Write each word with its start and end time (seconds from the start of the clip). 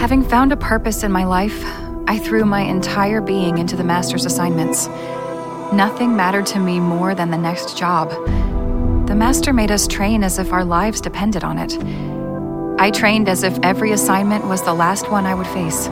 Having 0.00 0.30
found 0.30 0.50
a 0.50 0.56
purpose 0.56 1.02
in 1.02 1.12
my 1.12 1.24
life, 1.24 1.62
I 2.08 2.18
threw 2.18 2.46
my 2.46 2.62
entire 2.62 3.20
being 3.20 3.58
into 3.58 3.76
the 3.76 3.84
master's 3.84 4.24
assignments. 4.24 4.88
Nothing 5.74 6.16
mattered 6.16 6.46
to 6.46 6.58
me 6.58 6.80
more 6.80 7.14
than 7.14 7.30
the 7.30 7.36
next 7.36 7.76
job. 7.76 8.08
The 9.06 9.14
master 9.14 9.52
made 9.52 9.70
us 9.70 9.86
train 9.86 10.24
as 10.24 10.38
if 10.38 10.54
our 10.54 10.64
lives 10.64 11.02
depended 11.02 11.44
on 11.44 11.58
it. 11.58 11.76
I 12.80 12.90
trained 12.90 13.28
as 13.28 13.42
if 13.42 13.58
every 13.62 13.92
assignment 13.92 14.46
was 14.46 14.62
the 14.62 14.72
last 14.72 15.10
one 15.10 15.26
I 15.26 15.34
would 15.34 15.46
face. 15.48 15.88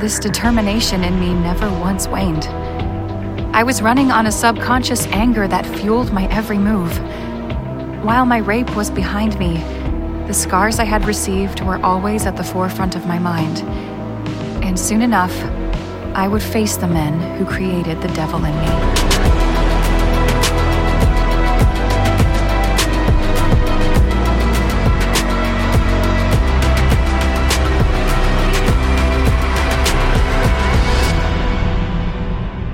This 0.00 0.20
determination 0.20 1.02
in 1.02 1.18
me 1.18 1.34
never 1.34 1.68
once 1.80 2.06
waned. 2.06 2.44
I 3.56 3.64
was 3.64 3.82
running 3.82 4.12
on 4.12 4.26
a 4.26 4.32
subconscious 4.32 5.04
anger 5.08 5.48
that 5.48 5.66
fueled 5.66 6.12
my 6.12 6.28
every 6.28 6.58
move. 6.58 6.96
While 8.04 8.24
my 8.24 8.38
rape 8.38 8.76
was 8.76 8.88
behind 8.88 9.36
me, 9.36 9.56
the 10.28 10.34
scars 10.34 10.78
I 10.78 10.84
had 10.84 11.06
received 11.06 11.62
were 11.62 11.82
always 11.82 12.26
at 12.26 12.36
the 12.36 12.44
forefront 12.44 12.94
of 12.94 13.06
my 13.06 13.18
mind. 13.18 13.60
And 14.62 14.78
soon 14.78 15.00
enough, 15.00 15.34
I 16.14 16.28
would 16.28 16.42
face 16.42 16.76
the 16.76 16.86
men 16.86 17.18
who 17.38 17.46
created 17.46 18.02
the 18.02 18.08
devil 18.08 18.44
in 18.44 18.54
me. 18.54 18.68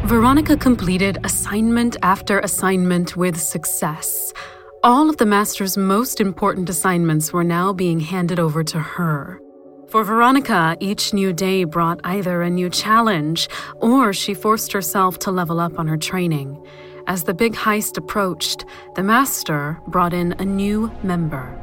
Veronica 0.09 0.57
completed 0.57 1.19
assignment 1.23 1.97
after 2.03 2.41
assignment 2.41 3.17
with 3.17 3.41
success. 3.41 4.33
All 4.85 5.09
of 5.09 5.17
the 5.17 5.25
Master's 5.25 5.79
most 5.79 6.21
important 6.21 6.69
assignments 6.69 7.33
were 7.33 7.43
now 7.43 7.73
being 7.73 8.01
handed 8.01 8.39
over 8.39 8.63
to 8.65 8.79
her. 8.79 9.41
For 9.89 10.05
Veronica, 10.05 10.77
each 10.79 11.15
new 11.15 11.33
day 11.33 11.65
brought 11.65 12.03
either 12.05 12.43
a 12.43 12.51
new 12.51 12.69
challenge 12.69 13.49
or 13.77 14.13
she 14.13 14.35
forced 14.35 14.73
herself 14.73 15.19
to 15.21 15.31
level 15.31 15.59
up 15.59 15.79
on 15.79 15.87
her 15.87 15.97
training. 15.97 16.63
As 17.07 17.25
the 17.25 17.33
big 17.33 17.55
heist 17.55 17.97
approached, 17.97 18.67
the 18.95 19.03
Master 19.03 19.81
brought 19.87 20.13
in 20.13 20.33
a 20.39 20.45
new 20.45 20.93
member. 21.03 21.59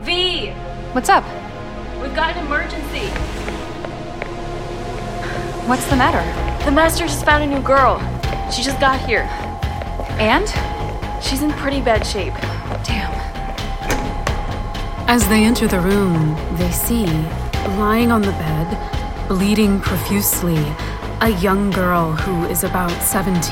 V, 0.00 0.50
What's 0.94 1.08
up? 1.08 1.22
we've 2.02 2.16
got 2.16 2.36
an 2.36 2.44
emergency. 2.44 3.06
What's 5.68 5.86
the 5.86 5.94
matter? 5.94 6.64
The 6.64 6.72
master 6.72 7.04
just 7.06 7.24
found 7.24 7.44
a 7.44 7.46
new 7.46 7.62
girl. 7.62 8.00
She 8.50 8.64
just 8.64 8.80
got 8.80 8.98
here. 9.06 9.28
And? 10.18 10.48
She's 11.22 11.42
in 11.42 11.52
pretty 11.52 11.80
bad 11.80 12.04
shape. 12.04 12.34
Damn. 12.84 13.12
As 15.08 15.26
they 15.28 15.44
enter 15.44 15.66
the 15.66 15.80
room, 15.80 16.36
they 16.56 16.70
see, 16.70 17.06
lying 17.76 18.12
on 18.12 18.22
the 18.22 18.32
bed, 18.32 19.28
bleeding 19.28 19.80
profusely, 19.80 20.62
a 21.20 21.30
young 21.40 21.70
girl 21.70 22.12
who 22.12 22.44
is 22.46 22.64
about 22.64 22.90
17. 23.02 23.42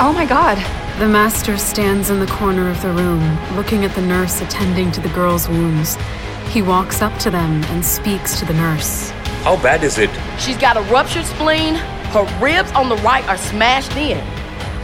Oh 0.00 0.12
my 0.14 0.26
god. 0.26 0.58
The 0.98 1.08
master 1.08 1.56
stands 1.56 2.10
in 2.10 2.18
the 2.18 2.26
corner 2.26 2.68
of 2.68 2.82
the 2.82 2.90
room, 2.90 3.38
looking 3.56 3.84
at 3.84 3.94
the 3.94 4.00
nurse 4.00 4.40
attending 4.40 4.90
to 4.92 5.00
the 5.00 5.08
girl's 5.10 5.48
wounds. 5.48 5.96
He 6.50 6.60
walks 6.60 7.02
up 7.02 7.16
to 7.20 7.30
them 7.30 7.62
and 7.64 7.84
speaks 7.84 8.38
to 8.40 8.44
the 8.44 8.54
nurse. 8.54 9.10
How 9.44 9.62
bad 9.62 9.84
is 9.84 9.98
it? 9.98 10.10
She's 10.38 10.56
got 10.56 10.76
a 10.76 10.82
ruptured 10.92 11.24
spleen. 11.24 11.76
Her 12.14 12.24
ribs 12.40 12.72
on 12.72 12.88
the 12.88 12.96
right 12.96 13.26
are 13.28 13.38
smashed 13.38 13.96
in. 13.96 14.20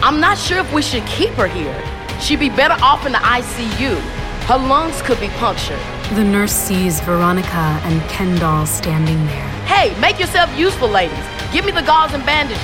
I'm 0.03 0.21
not 0.21 0.39
sure 0.39 0.59
if 0.59 0.73
we 0.73 0.83
should 0.83 1.05
keep 1.07 1.31
her 1.31 1.49
here. 1.49 1.94
She'd 2.21 2.41
be 2.41 2.51
better 2.51 2.77
off 2.83 3.07
in 3.07 3.13
the 3.13 3.19
ICU. 3.19 3.99
Her 4.47 4.59
lungs 4.59 5.01
could 5.03 5.21
be 5.21 5.29
punctured. 5.29 5.81
The 6.15 6.25
nurse 6.25 6.53
sees 6.53 7.01
Veronica 7.01 7.81
and 7.85 8.03
Kendall 8.11 8.67
standing 8.67 9.25
there. 9.27 9.49
Hey, 9.65 9.99
make 10.01 10.19
yourself 10.19 10.51
useful, 10.59 10.89
ladies. 10.89 11.25
Give 11.53 11.65
me 11.65 11.73
the 11.73 11.83
gauze 11.83 12.13
and 12.13 12.25
bandages. 12.27 12.61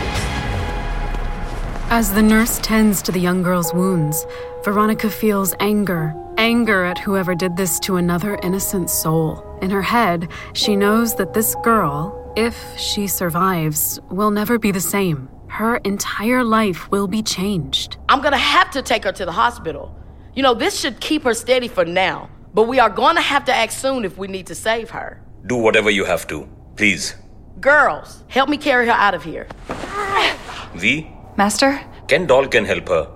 As 1.88 2.12
the 2.12 2.22
nurse 2.22 2.58
tends 2.58 3.02
to 3.02 3.12
the 3.12 3.18
young 3.18 3.42
girl's 3.42 3.72
wounds, 3.74 4.26
Veronica 4.62 5.08
feels 5.08 5.54
anger. 5.58 6.14
Anger 6.36 6.84
at 6.84 6.98
whoever 6.98 7.34
did 7.34 7.56
this 7.56 7.80
to 7.80 7.96
another 7.96 8.38
innocent 8.42 8.90
soul. 8.90 9.44
In 9.62 9.70
her 9.70 9.82
head, 9.82 10.28
she 10.52 10.76
knows 10.76 11.16
that 11.16 11.34
this 11.34 11.56
girl, 11.64 12.32
if 12.36 12.78
she 12.78 13.06
survives, 13.06 13.98
will 14.10 14.30
never 14.30 14.58
be 14.58 14.70
the 14.70 14.80
same. 14.80 15.28
Her 15.50 15.78
entire 15.78 16.44
life 16.44 16.90
will 16.92 17.08
be 17.08 17.22
changed. 17.22 17.96
I'm 18.08 18.22
gonna 18.22 18.38
have 18.38 18.70
to 18.70 18.82
take 18.82 19.02
her 19.02 19.10
to 19.12 19.24
the 19.26 19.32
hospital. 19.32 19.94
You 20.32 20.44
know, 20.44 20.54
this 20.54 20.78
should 20.78 21.00
keep 21.00 21.24
her 21.24 21.34
steady 21.34 21.66
for 21.66 21.84
now, 21.84 22.30
but 22.54 22.68
we 22.68 22.78
are 22.78 22.88
gonna 22.88 23.20
have 23.20 23.44
to 23.46 23.52
act 23.52 23.72
soon 23.72 24.04
if 24.04 24.16
we 24.16 24.28
need 24.28 24.46
to 24.46 24.54
save 24.54 24.90
her. 24.90 25.20
Do 25.46 25.56
whatever 25.56 25.90
you 25.90 26.04
have 26.04 26.28
to. 26.28 26.48
Please. 26.76 27.16
Girls, 27.60 28.22
help 28.28 28.48
me 28.48 28.56
carry 28.56 28.86
her 28.86 28.92
out 28.92 29.12
of 29.12 29.24
here. 29.24 29.48
V, 30.76 31.10
Master? 31.36 31.80
Kendall 32.06 32.46
can 32.46 32.64
help 32.64 32.88
her. 32.88 33.10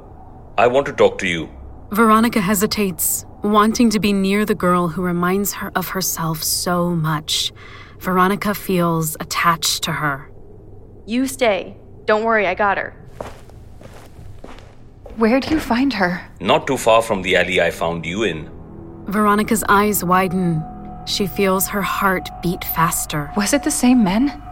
I 0.59 0.67
want 0.67 0.87
to 0.87 0.93
talk 0.93 1.19
to 1.19 1.29
you. 1.29 1.49
Veronica 1.93 2.41
hesitates, 2.41 3.25
wanting 3.45 3.91
to 3.91 4.01
be 4.01 4.13
near 4.13 4.45
the 4.45 4.57
girl 4.57 4.89
who 4.89 5.03
reminds 5.03 5.53
her 5.53 5.71
of 5.77 5.89
herself 5.89 6.43
so 6.43 6.91
much. 6.91 7.53
Veronica 8.01 8.55
feels 8.55 9.17
attached 9.21 9.85
to 9.85 9.93
her. 9.93 10.29
You 11.07 11.29
stay. 11.29 11.77
Don't 12.07 12.25
worry, 12.25 12.47
I 12.47 12.55
got 12.55 12.79
her. 12.79 12.95
Where'd 15.17 15.51
you 15.51 15.61
find 15.61 15.93
her? 15.95 16.21
Not 16.41 16.67
too 16.67 16.77
far 16.77 17.01
from 17.03 17.23
the 17.23 17.37
alley 17.37 17.61
I 17.61 17.71
found 17.71 18.05
you 18.05 18.25
in. 18.25 18.51
Veronica's 19.07 19.65
eyes 19.69 20.05
widen. 20.05 20.63
She 21.07 21.27
feels 21.27 21.69
her 21.69 21.83
heart 21.83 22.29
beat 22.43 22.65
faster. 22.65 23.31
Was 23.37 23.53
it 23.53 23.63
the 23.63 23.71
same 23.71 24.03
men? 24.03 24.43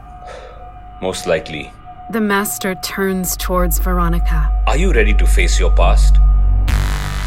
Most 1.01 1.27
likely. 1.27 1.71
The 2.11 2.21
master 2.21 2.75
turns 2.77 3.37
towards 3.37 3.79
Veronica, 3.79 4.51
Are 4.67 4.77
you 4.77 4.93
ready 4.93 5.15
to 5.15 5.27
face 5.27 5.59
your 5.59 5.71
past? 5.73 6.17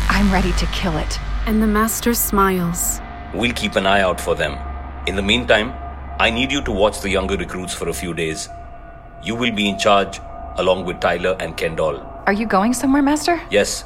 I'm 0.10 0.32
ready 0.32 0.52
to 0.54 0.66
kill 0.68 0.96
it. 0.98 1.20
and 1.48 1.62
the 1.62 1.68
master 1.68 2.14
smiles. 2.16 3.00
We'll 3.34 3.54
keep 3.54 3.76
an 3.76 3.86
eye 3.86 4.02
out 4.02 4.20
for 4.20 4.34
them. 4.34 4.58
In 5.06 5.16
the 5.16 5.22
meantime, 5.22 5.74
I 6.20 6.32
need 6.32 6.52
you 6.52 6.62
to 6.64 6.72
watch 6.72 7.02
the 7.02 7.10
younger 7.10 7.38
recruits 7.38 7.72
for 7.74 7.90
a 7.90 7.94
few 7.94 8.14
days. 8.16 8.50
You 9.26 9.34
will 9.36 9.52
be 9.52 9.68
in 9.68 9.80
charge, 9.80 10.20
along 10.58 10.86
with 10.86 11.00
Tyler 11.00 11.36
and 11.40 11.58
Kendall. 11.58 11.98
Are 12.28 12.34
you 12.34 12.46
going 12.46 12.74
somewhere, 12.74 13.02
Master? 13.02 13.42
Yes, 13.50 13.84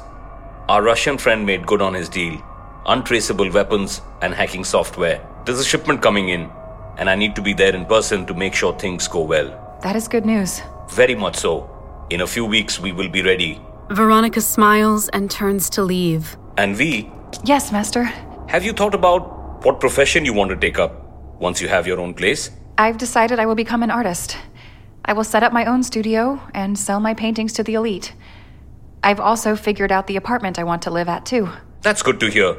our 0.68 0.82
Russian 0.82 1.16
friend 1.16 1.46
made 1.46 1.66
good 1.66 1.80
on 1.82 1.94
his 1.94 2.08
deal 2.08 2.40
untraceable 2.86 3.50
weapons 3.52 4.00
and 4.22 4.34
hacking 4.34 4.64
software. 4.64 5.20
There's 5.44 5.60
a 5.60 5.64
shipment 5.64 6.02
coming 6.02 6.28
in, 6.30 6.50
and 6.98 7.08
I 7.10 7.14
need 7.14 7.34
to 7.36 7.42
be 7.42 7.52
there 7.52 7.74
in 7.74 7.84
person 7.86 8.26
to 8.26 8.34
make 8.34 8.54
sure 8.54 8.72
things 8.78 9.06
go 9.06 9.20
well. 9.20 9.78
That 9.82 9.96
is 9.96 10.08
good 10.08 10.24
news. 10.26 10.60
Very 10.90 11.14
much 11.14 11.36
so. 11.36 11.68
In 12.10 12.22
a 12.22 12.26
few 12.26 12.44
weeks, 12.44 12.80
we 12.80 12.90
will 12.92 13.08
be 13.08 13.22
ready. 13.22 13.60
Veronica 13.90 14.40
smiles 14.40 15.08
and 15.10 15.30
turns 15.30 15.68
to 15.70 15.82
leave. 15.82 16.36
And 16.56 16.76
we, 16.76 17.10
Yes, 17.44 17.70
Master. 17.70 18.04
have 18.48 18.64
you 18.64 18.72
thought 18.72 18.94
about 18.94 19.64
what 19.64 19.78
profession 19.78 20.24
you 20.24 20.32
want 20.32 20.50
to 20.50 20.56
take 20.56 20.78
up 20.78 20.92
once 21.38 21.60
you 21.60 21.68
have 21.68 21.86
your 21.86 22.00
own 22.00 22.12
place? 22.14 22.50
I've 22.78 22.98
decided 22.98 23.38
I 23.38 23.46
will 23.46 23.54
become 23.54 23.82
an 23.82 23.90
artist. 23.90 24.36
I 25.10 25.12
will 25.12 25.24
set 25.24 25.42
up 25.42 25.52
my 25.52 25.64
own 25.64 25.82
studio 25.82 26.40
and 26.54 26.78
sell 26.78 27.00
my 27.00 27.14
paintings 27.14 27.52
to 27.54 27.64
the 27.64 27.74
elite. 27.74 28.14
I've 29.02 29.18
also 29.18 29.56
figured 29.56 29.90
out 29.90 30.06
the 30.06 30.14
apartment 30.14 30.56
I 30.56 30.62
want 30.62 30.82
to 30.82 30.90
live 30.92 31.08
at, 31.08 31.26
too. 31.26 31.48
That's 31.82 32.00
good 32.00 32.20
to 32.20 32.30
hear. 32.30 32.56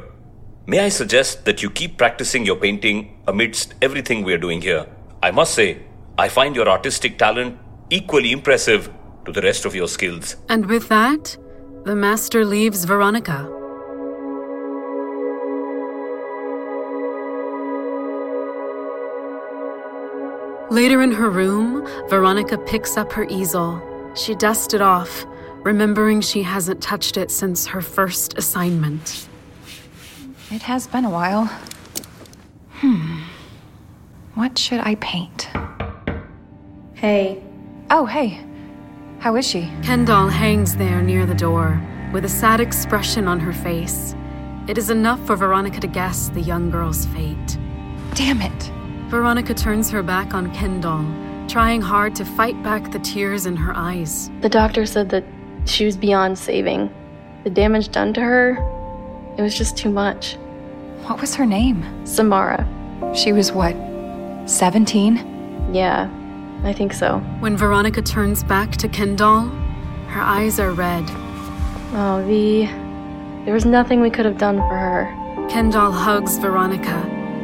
May 0.66 0.80
I 0.80 0.90
suggest 0.90 1.46
that 1.46 1.62
you 1.62 1.70
keep 1.70 1.96
practicing 1.96 2.44
your 2.44 2.56
painting 2.56 3.22
amidst 3.26 3.72
everything 3.80 4.22
we're 4.22 4.36
doing 4.36 4.60
here? 4.60 4.84
I 5.22 5.30
must 5.30 5.54
say, 5.54 5.78
I 6.18 6.28
find 6.28 6.54
your 6.54 6.68
artistic 6.68 7.16
talent 7.16 7.58
equally 7.88 8.32
impressive 8.32 8.92
to 9.24 9.32
the 9.32 9.40
rest 9.40 9.64
of 9.64 9.74
your 9.74 9.88
skills. 9.88 10.36
And 10.50 10.66
with 10.66 10.90
that, 10.90 11.38
the 11.86 11.96
master 11.96 12.44
leaves 12.44 12.84
Veronica. 12.84 13.61
Later 20.72 21.02
in 21.02 21.12
her 21.12 21.28
room, 21.28 21.86
Veronica 22.08 22.56
picks 22.56 22.96
up 22.96 23.12
her 23.12 23.26
easel. 23.28 23.78
She 24.16 24.34
dusts 24.34 24.72
it 24.72 24.80
off, 24.80 25.26
remembering 25.64 26.22
she 26.22 26.42
hasn't 26.42 26.80
touched 26.82 27.18
it 27.18 27.30
since 27.30 27.66
her 27.66 27.82
first 27.82 28.38
assignment. 28.38 29.28
It 30.50 30.62
has 30.62 30.86
been 30.86 31.04
a 31.04 31.10
while. 31.10 31.44
Hmm. 32.76 33.20
What 34.32 34.56
should 34.56 34.80
I 34.80 34.94
paint? 34.94 35.50
Hey, 36.94 37.42
Oh, 37.90 38.06
hey. 38.06 38.40
How 39.18 39.36
is 39.36 39.46
she? 39.46 39.70
Kendall 39.82 40.28
hangs 40.30 40.76
there 40.76 41.02
near 41.02 41.26
the 41.26 41.34
door, 41.34 41.78
with 42.14 42.24
a 42.24 42.30
sad 42.30 42.62
expression 42.62 43.28
on 43.28 43.38
her 43.40 43.52
face. 43.52 44.14
It 44.68 44.78
is 44.78 44.88
enough 44.88 45.20
for 45.26 45.36
Veronica 45.36 45.80
to 45.80 45.86
guess 45.86 46.30
the 46.30 46.40
young 46.40 46.70
girl's 46.70 47.04
fate. 47.04 47.58
Damn 48.14 48.40
it. 48.40 48.72
Veronica 49.12 49.52
turns 49.52 49.90
her 49.90 50.02
back 50.02 50.32
on 50.32 50.50
Kendall, 50.54 51.04
trying 51.46 51.82
hard 51.82 52.14
to 52.14 52.24
fight 52.24 52.60
back 52.62 52.90
the 52.92 52.98
tears 53.00 53.44
in 53.44 53.54
her 53.54 53.76
eyes. 53.76 54.30
the 54.40 54.48
doctor 54.48 54.86
said 54.86 55.10
that 55.10 55.22
she 55.66 55.84
was 55.84 55.98
beyond 55.98 56.38
saving. 56.38 56.90
The 57.44 57.50
damage 57.50 57.90
done 57.90 58.14
to 58.14 58.22
her, 58.22 58.52
it 59.36 59.42
was 59.42 59.54
just 59.54 59.76
too 59.76 59.90
much. 59.90 60.36
What 61.04 61.20
was 61.20 61.34
her 61.34 61.44
name? 61.44 61.84
Samara. 62.06 62.66
She 63.14 63.34
was 63.34 63.52
what? 63.52 63.76
17? 64.46 65.74
Yeah, 65.74 66.08
I 66.64 66.72
think 66.72 66.94
so. 66.94 67.18
When 67.40 67.54
Veronica 67.54 68.00
turns 68.00 68.42
back 68.42 68.76
to 68.76 68.88
Kendall, 68.88 69.42
her 70.08 70.22
eyes 70.22 70.58
are 70.58 70.72
red. 70.72 71.04
Oh, 71.92 72.24
V. 72.26 72.64
There 73.44 73.52
was 73.52 73.66
nothing 73.66 74.00
we 74.00 74.08
could 74.08 74.24
have 74.24 74.38
done 74.38 74.56
for 74.56 74.78
her. 74.78 75.46
Kendall 75.50 75.92
hugs 75.92 76.38
Veronica, 76.38 76.96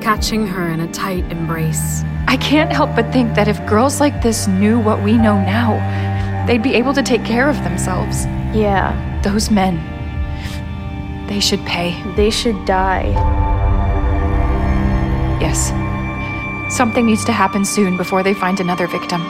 catching 0.02 0.46
her 0.46 0.68
in 0.68 0.80
a 0.80 0.92
tight 0.92 1.24
embrace. 1.30 2.02
I 2.26 2.36
can't 2.36 2.72
help 2.72 2.94
but 2.94 3.12
think 3.12 3.34
that 3.34 3.48
if 3.48 3.64
girls 3.66 4.00
like 4.00 4.22
this 4.22 4.46
knew 4.46 4.78
what 4.78 5.02
we 5.02 5.12
know 5.14 5.36
now, 5.40 6.44
they'd 6.46 6.62
be 6.62 6.74
able 6.74 6.92
to 6.94 7.02
take 7.02 7.24
care 7.24 7.48
of 7.48 7.56
themselves. 7.64 8.26
Yeah, 8.54 8.94
Those 9.22 9.50
men, 9.50 9.76
they 11.28 11.40
should 11.40 11.60
pay. 11.66 11.94
they 12.16 12.30
should 12.30 12.64
die. 12.64 13.08
Yes. 15.40 15.72
Something 16.74 17.06
needs 17.06 17.24
to 17.26 17.32
happen 17.32 17.64
soon 17.64 17.96
before 17.96 18.22
they 18.22 18.34
find 18.34 18.60
another 18.60 18.86
victim. 18.86 19.20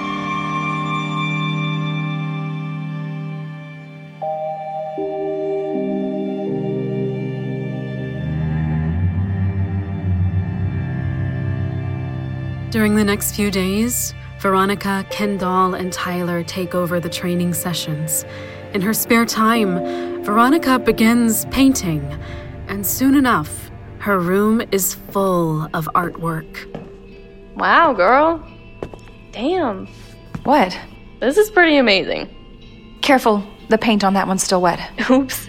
During 12.70 12.94
the 12.96 13.04
next 13.04 13.34
few 13.34 13.50
days, 13.50 14.12
Veronica, 14.40 15.06
Kendall, 15.08 15.72
and 15.72 15.90
Tyler 15.90 16.42
take 16.42 16.74
over 16.74 17.00
the 17.00 17.08
training 17.08 17.54
sessions. 17.54 18.26
In 18.74 18.82
her 18.82 18.92
spare 18.92 19.24
time, 19.24 20.22
Veronica 20.22 20.78
begins 20.78 21.46
painting, 21.46 22.02
and 22.66 22.86
soon 22.86 23.14
enough, 23.14 23.70
her 24.00 24.20
room 24.20 24.60
is 24.70 24.92
full 24.92 25.62
of 25.72 25.88
artwork. 25.94 26.66
Wow, 27.56 27.94
girl. 27.94 28.46
Damn. 29.32 29.86
What? 30.44 30.78
This 31.20 31.38
is 31.38 31.50
pretty 31.50 31.78
amazing. 31.78 32.28
Careful, 33.00 33.42
the 33.70 33.78
paint 33.78 34.04
on 34.04 34.12
that 34.12 34.26
one's 34.26 34.42
still 34.42 34.60
wet. 34.60 34.78
Oops. 35.08 35.48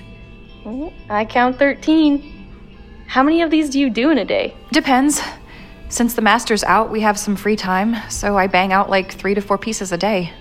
Oh, 0.65 0.93
I 1.09 1.25
count 1.25 1.59
13. 1.59 2.47
How 3.07 3.23
many 3.23 3.41
of 3.41 3.51
these 3.51 3.69
do 3.69 3.77
you 3.77 3.89
do 3.89 4.09
in 4.09 4.19
a 4.19 4.25
day? 4.25 4.55
Depends. 4.71 5.21
Since 5.89 6.13
the 6.13 6.21
master's 6.21 6.63
out, 6.63 6.91
we 6.91 7.01
have 7.01 7.17
some 7.17 7.35
free 7.35 7.55
time, 7.55 7.95
so 8.11 8.37
I 8.37 8.45
bang 8.45 8.71
out 8.71 8.91
like 8.91 9.11
three 9.11 9.33
to 9.33 9.41
four 9.41 9.57
pieces 9.57 9.91
a 9.91 9.97
day. 9.97 10.31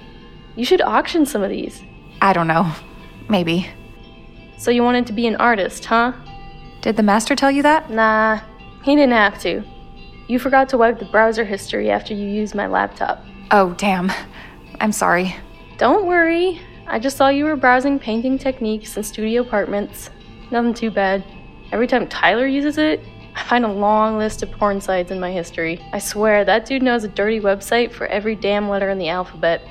You 0.56 0.64
should 0.66 0.82
auction 0.82 1.24
some 1.24 1.42
of 1.42 1.48
these. 1.48 1.82
I 2.20 2.34
don't 2.34 2.46
know. 2.46 2.70
Maybe. 3.30 3.66
So 4.58 4.70
you 4.70 4.82
wanted 4.82 5.06
to 5.06 5.14
be 5.14 5.26
an 5.26 5.36
artist, 5.36 5.86
huh? 5.86 6.12
Did 6.82 6.96
the 6.96 7.02
master 7.02 7.34
tell 7.34 7.50
you 7.50 7.62
that? 7.62 7.90
Nah, 7.90 8.40
he 8.82 8.94
didn't 8.94 9.12
have 9.12 9.40
to. 9.40 9.64
You 10.26 10.38
forgot 10.38 10.68
to 10.70 10.78
wipe 10.78 10.98
the 10.98 11.06
browser 11.06 11.44
history 11.44 11.90
after 11.90 12.12
you 12.12 12.28
used 12.28 12.54
my 12.54 12.66
laptop. 12.66 13.24
Oh, 13.50 13.72
damn. 13.78 14.12
I'm 14.80 14.92
sorry. 14.92 15.34
Don't 15.78 16.06
worry. 16.06 16.60
I 16.86 16.98
just 16.98 17.16
saw 17.16 17.28
you 17.28 17.46
were 17.46 17.56
browsing 17.56 17.98
painting 17.98 18.38
techniques 18.38 18.96
and 18.96 19.06
studio 19.06 19.40
apartments. 19.40 20.10
Nothing 20.50 20.74
too 20.74 20.90
bad. 20.90 21.24
Every 21.72 21.86
time 21.86 22.06
Tyler 22.06 22.46
uses 22.46 22.76
it, 22.76 23.00
I 23.38 23.44
find 23.44 23.64
a 23.64 23.72
long 23.72 24.18
list 24.18 24.42
of 24.42 24.50
porn 24.50 24.80
sites 24.80 25.10
in 25.10 25.20
my 25.20 25.30
history. 25.30 25.80
I 25.92 26.00
swear, 26.00 26.44
that 26.44 26.66
dude 26.66 26.82
knows 26.82 27.04
a 27.04 27.08
dirty 27.08 27.40
website 27.40 27.92
for 27.92 28.06
every 28.08 28.34
damn 28.34 28.68
letter 28.68 28.90
in 28.90 28.98
the 28.98 29.08
alphabet. 29.08 29.62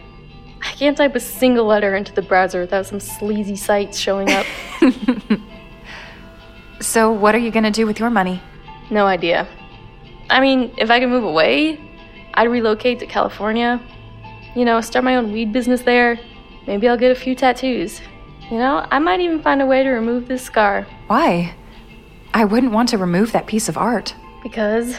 I 0.64 0.72
can't 0.72 0.96
type 0.96 1.16
a 1.16 1.20
single 1.20 1.66
letter 1.66 1.96
into 1.96 2.14
the 2.14 2.22
browser 2.22 2.62
without 2.62 2.86
some 2.86 3.00
sleazy 3.00 3.56
sites 3.56 3.98
showing 3.98 4.32
up. 4.32 4.46
So, 6.80 7.12
what 7.12 7.34
are 7.34 7.40
you 7.40 7.52
gonna 7.52 7.72
do 7.72 7.86
with 7.86 8.00
your 8.00 8.10
money? 8.10 8.42
no 8.90 9.06
idea. 9.06 9.48
I 10.30 10.40
mean, 10.40 10.74
if 10.78 10.90
I 10.90 11.00
could 11.00 11.10
move 11.10 11.24
away, 11.24 11.80
I'd 12.36 12.50
relocate 12.50 13.00
to 13.00 13.08
California. 13.08 13.82
You 14.56 14.64
know, 14.64 14.80
start 14.82 15.04
my 15.04 15.16
own 15.16 15.34
weed 15.34 15.52
business 15.52 15.82
there. 15.82 16.20
Maybe 16.68 16.88
I'll 16.88 16.98
get 16.98 17.12
a 17.12 17.16
few 17.16 17.36
tattoos. 17.36 18.00
You 18.50 18.58
know, 18.60 18.88
I 18.90 19.00
might 19.00 19.20
even 19.20 19.42
find 19.42 19.62
a 19.62 19.66
way 19.66 19.84
to 19.84 19.90
remove 19.90 20.28
this 20.28 20.44
scar. 20.44 20.88
Why? 21.08 21.54
I 22.38 22.46
wouldn't 22.46 22.72
want 22.72 22.90
to 22.90 23.00
remove 23.00 23.32
that 23.32 23.48
piece 23.48 23.68
of 23.68 23.80
art. 23.80 24.14
Because 24.44 24.96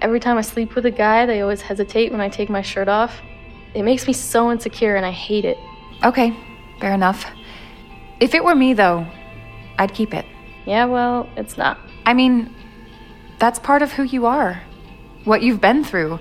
every 0.00 0.18
time 0.18 0.38
I 0.38 0.40
sleep 0.40 0.74
with 0.74 0.86
a 0.86 0.90
guy, 0.90 1.26
they 1.26 1.42
always 1.42 1.60
hesitate 1.60 2.10
when 2.10 2.22
I 2.22 2.30
take 2.30 2.48
my 2.48 2.62
shirt 2.62 2.88
off. 2.88 3.20
It 3.74 3.82
makes 3.82 4.06
me 4.06 4.14
so 4.14 4.50
insecure 4.50 4.96
and 4.96 5.04
I 5.04 5.10
hate 5.10 5.44
it. 5.44 5.58
Okay, 6.02 6.34
fair 6.80 6.94
enough. 6.94 7.26
If 8.18 8.34
it 8.34 8.42
were 8.42 8.54
me, 8.54 8.72
though, 8.72 9.06
I'd 9.78 9.92
keep 9.92 10.14
it. 10.14 10.24
Yeah, 10.64 10.86
well, 10.86 11.28
it's 11.36 11.58
not. 11.58 11.78
I 12.06 12.14
mean, 12.14 12.54
that's 13.38 13.58
part 13.58 13.82
of 13.82 13.92
who 13.92 14.04
you 14.04 14.24
are, 14.24 14.62
what 15.24 15.42
you've 15.42 15.60
been 15.60 15.84
through. 15.84 16.18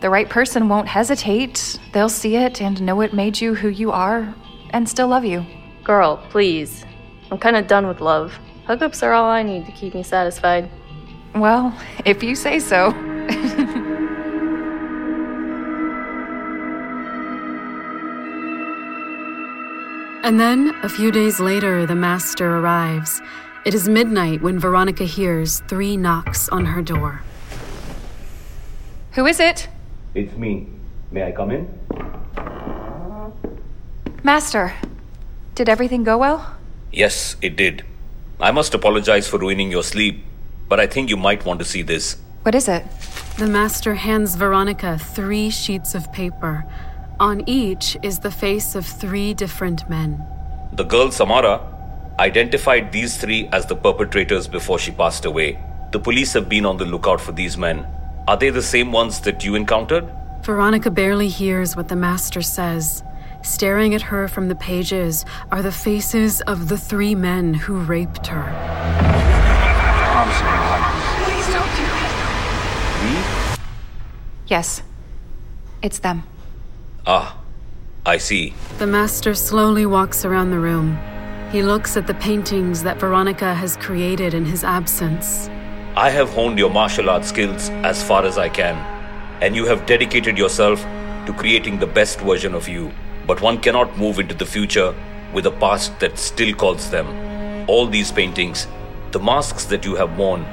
The 0.00 0.10
right 0.10 0.28
person 0.28 0.68
won't 0.68 0.88
hesitate. 0.88 1.78
They'll 1.92 2.08
see 2.08 2.34
it 2.34 2.60
and 2.60 2.82
know 2.82 3.00
it 3.00 3.14
made 3.14 3.40
you 3.40 3.54
who 3.54 3.68
you 3.68 3.92
are 3.92 4.34
and 4.70 4.88
still 4.88 5.06
love 5.06 5.24
you. 5.24 5.46
Girl, 5.84 6.16
please. 6.30 6.84
I'm 7.30 7.38
kind 7.38 7.54
of 7.54 7.68
done 7.68 7.86
with 7.86 8.00
love. 8.00 8.36
Hookups 8.66 9.02
are 9.02 9.12
all 9.12 9.30
I 9.30 9.42
need 9.42 9.66
to 9.66 9.72
keep 9.72 9.94
me 9.94 10.02
satisfied. 10.02 10.70
Well, 11.34 11.76
if 12.04 12.22
you 12.22 12.34
say 12.34 12.58
so. 12.58 12.92
And 20.24 20.40
then, 20.40 20.74
a 20.82 20.88
few 20.88 21.12
days 21.12 21.38
later, 21.38 21.84
the 21.84 21.94
master 21.94 22.56
arrives. 22.56 23.20
It 23.66 23.74
is 23.74 23.90
midnight 23.90 24.40
when 24.40 24.58
Veronica 24.58 25.04
hears 25.04 25.60
three 25.68 25.98
knocks 25.98 26.48
on 26.48 26.64
her 26.64 26.80
door. 26.80 27.20
Who 29.12 29.26
is 29.26 29.40
it? 29.40 29.68
It's 30.14 30.34
me. 30.34 30.66
May 31.10 31.24
I 31.24 31.32
come 31.32 31.50
in? 31.50 31.68
Master. 34.22 34.72
Did 35.54 35.68
everything 35.68 36.04
go 36.04 36.16
well? 36.16 36.56
Yes, 36.90 37.36
it 37.42 37.54
did. 37.54 37.84
I 38.44 38.50
must 38.50 38.74
apologize 38.74 39.26
for 39.26 39.38
ruining 39.38 39.70
your 39.70 39.82
sleep, 39.82 40.22
but 40.68 40.78
I 40.78 40.86
think 40.86 41.08
you 41.08 41.16
might 41.16 41.46
want 41.46 41.60
to 41.60 41.64
see 41.64 41.80
this. 41.80 42.18
What 42.42 42.54
is 42.54 42.68
it? 42.68 42.84
The 43.38 43.46
master 43.46 43.94
hands 43.94 44.34
Veronica 44.34 44.98
three 44.98 45.48
sheets 45.48 45.94
of 45.94 46.12
paper. 46.12 46.66
On 47.18 47.42
each 47.48 47.96
is 48.02 48.18
the 48.18 48.30
face 48.30 48.74
of 48.74 48.84
three 48.84 49.32
different 49.32 49.88
men. 49.88 50.22
The 50.74 50.84
girl 50.84 51.10
Samara 51.10 51.58
identified 52.18 52.92
these 52.92 53.16
three 53.16 53.48
as 53.50 53.64
the 53.64 53.76
perpetrators 53.76 54.46
before 54.46 54.78
she 54.78 54.90
passed 54.90 55.24
away. 55.24 55.58
The 55.92 55.98
police 55.98 56.34
have 56.34 56.46
been 56.46 56.66
on 56.66 56.76
the 56.76 56.84
lookout 56.84 57.22
for 57.22 57.32
these 57.32 57.56
men. 57.56 57.86
Are 58.28 58.36
they 58.36 58.50
the 58.50 58.68
same 58.74 58.92
ones 58.92 59.20
that 59.20 59.42
you 59.42 59.54
encountered? 59.54 60.06
Veronica 60.42 60.90
barely 60.90 61.28
hears 61.28 61.76
what 61.76 61.88
the 61.88 61.96
master 61.96 62.42
says. 62.42 63.02
Staring 63.44 63.94
at 63.94 64.00
her 64.00 64.26
from 64.26 64.48
the 64.48 64.54
pages 64.54 65.26
are 65.52 65.60
the 65.60 65.70
faces 65.70 66.40
of 66.42 66.70
the 66.70 66.78
three 66.78 67.14
men 67.14 67.52
who 67.52 67.78
raped 67.78 68.26
her. 68.26 68.50
Yes. 74.46 74.82
It's 75.82 75.98
them. 75.98 76.22
Ah, 77.06 77.38
I 78.06 78.16
see. 78.16 78.54
The 78.78 78.86
master 78.86 79.34
slowly 79.34 79.84
walks 79.84 80.24
around 80.24 80.50
the 80.50 80.58
room. 80.58 80.98
He 81.52 81.62
looks 81.62 81.98
at 81.98 82.06
the 82.06 82.14
paintings 82.14 82.82
that 82.82 82.98
Veronica 82.98 83.52
has 83.52 83.76
created 83.76 84.32
in 84.32 84.46
his 84.46 84.64
absence. 84.64 85.50
I 85.96 86.08
have 86.08 86.30
honed 86.30 86.58
your 86.58 86.70
martial 86.70 87.10
arts 87.10 87.28
skills 87.28 87.68
as 87.84 88.02
far 88.02 88.24
as 88.24 88.38
I 88.38 88.48
can, 88.48 88.76
and 89.42 89.54
you 89.54 89.66
have 89.66 89.84
dedicated 89.84 90.38
yourself 90.38 90.82
to 91.26 91.34
creating 91.36 91.78
the 91.78 91.86
best 91.86 92.20
version 92.20 92.54
of 92.54 92.66
you. 92.68 92.90
But 93.26 93.40
one 93.40 93.58
cannot 93.58 93.96
move 93.98 94.18
into 94.18 94.34
the 94.34 94.46
future 94.46 94.94
with 95.32 95.46
a 95.46 95.50
past 95.50 95.98
that 96.00 96.18
still 96.18 96.54
calls 96.54 96.90
them. 96.90 97.06
All 97.68 97.86
these 97.86 98.12
paintings, 98.12 98.66
the 99.12 99.20
masks 99.20 99.64
that 99.66 99.84
you 99.84 99.96
have 99.96 100.18
worn, 100.18 100.44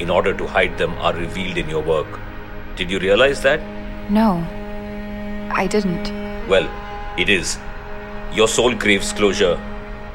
in 0.00 0.10
order 0.10 0.34
to 0.34 0.46
hide 0.46 0.76
them, 0.78 0.92
are 0.94 1.14
revealed 1.14 1.56
in 1.56 1.68
your 1.68 1.82
work. 1.82 2.18
Did 2.76 2.90
you 2.90 2.98
realize 2.98 3.42
that? 3.42 3.60
No. 4.10 4.44
I 5.52 5.66
didn't. 5.66 6.48
Well, 6.48 6.68
it 7.18 7.28
is. 7.28 7.58
Your 8.32 8.48
soul 8.48 8.74
craves 8.74 9.12
closure. 9.12 9.60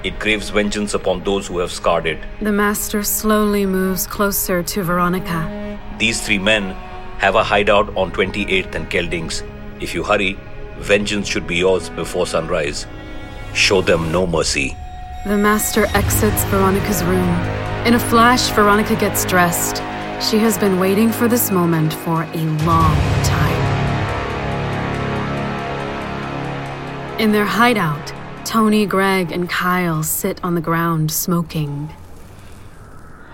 It 0.03 0.19
craves 0.19 0.49
vengeance 0.49 0.93
upon 0.93 1.23
those 1.23 1.47
who 1.47 1.59
have 1.59 1.71
scarred 1.71 2.05
it. 2.05 2.19
The 2.41 2.51
master 2.51 3.03
slowly 3.03 3.65
moves 3.65 4.05
closer 4.05 4.61
to 4.63 4.83
Veronica. 4.83 5.79
These 5.97 6.21
three 6.21 6.39
men 6.39 6.71
have 7.19 7.35
a 7.35 7.43
hideout 7.43 7.95
on 7.95 8.11
28th 8.11 8.75
and 8.75 8.89
Keldings. 8.89 9.43
If 9.81 9.95
you 9.95 10.03
hurry, 10.03 10.37
vengeance 10.77 11.27
should 11.27 11.47
be 11.47 11.57
yours 11.57 11.89
before 11.89 12.27
sunrise. 12.27 12.85
Show 13.53 13.81
them 13.81 14.11
no 14.11 14.27
mercy. 14.27 14.75
The 15.25 15.37
master 15.37 15.85
exits 15.95 16.43
Veronica's 16.45 17.03
room. 17.03 17.29
In 17.85 17.93
a 17.95 17.99
flash, 17.99 18.49
Veronica 18.49 18.95
gets 18.95 19.25
dressed. 19.25 19.77
She 20.23 20.37
has 20.37 20.57
been 20.57 20.79
waiting 20.79 21.11
for 21.11 21.27
this 21.27 21.51
moment 21.51 21.93
for 21.93 22.23
a 22.23 22.43
long 22.65 22.95
time. 23.23 23.75
In 27.19 27.31
their 27.31 27.45
hideout, 27.45 28.13
Tony, 28.45 28.85
Greg, 28.85 29.31
and 29.31 29.49
Kyle 29.49 30.03
sit 30.03 30.43
on 30.43 30.55
the 30.55 30.61
ground 30.61 31.11
smoking. 31.11 31.89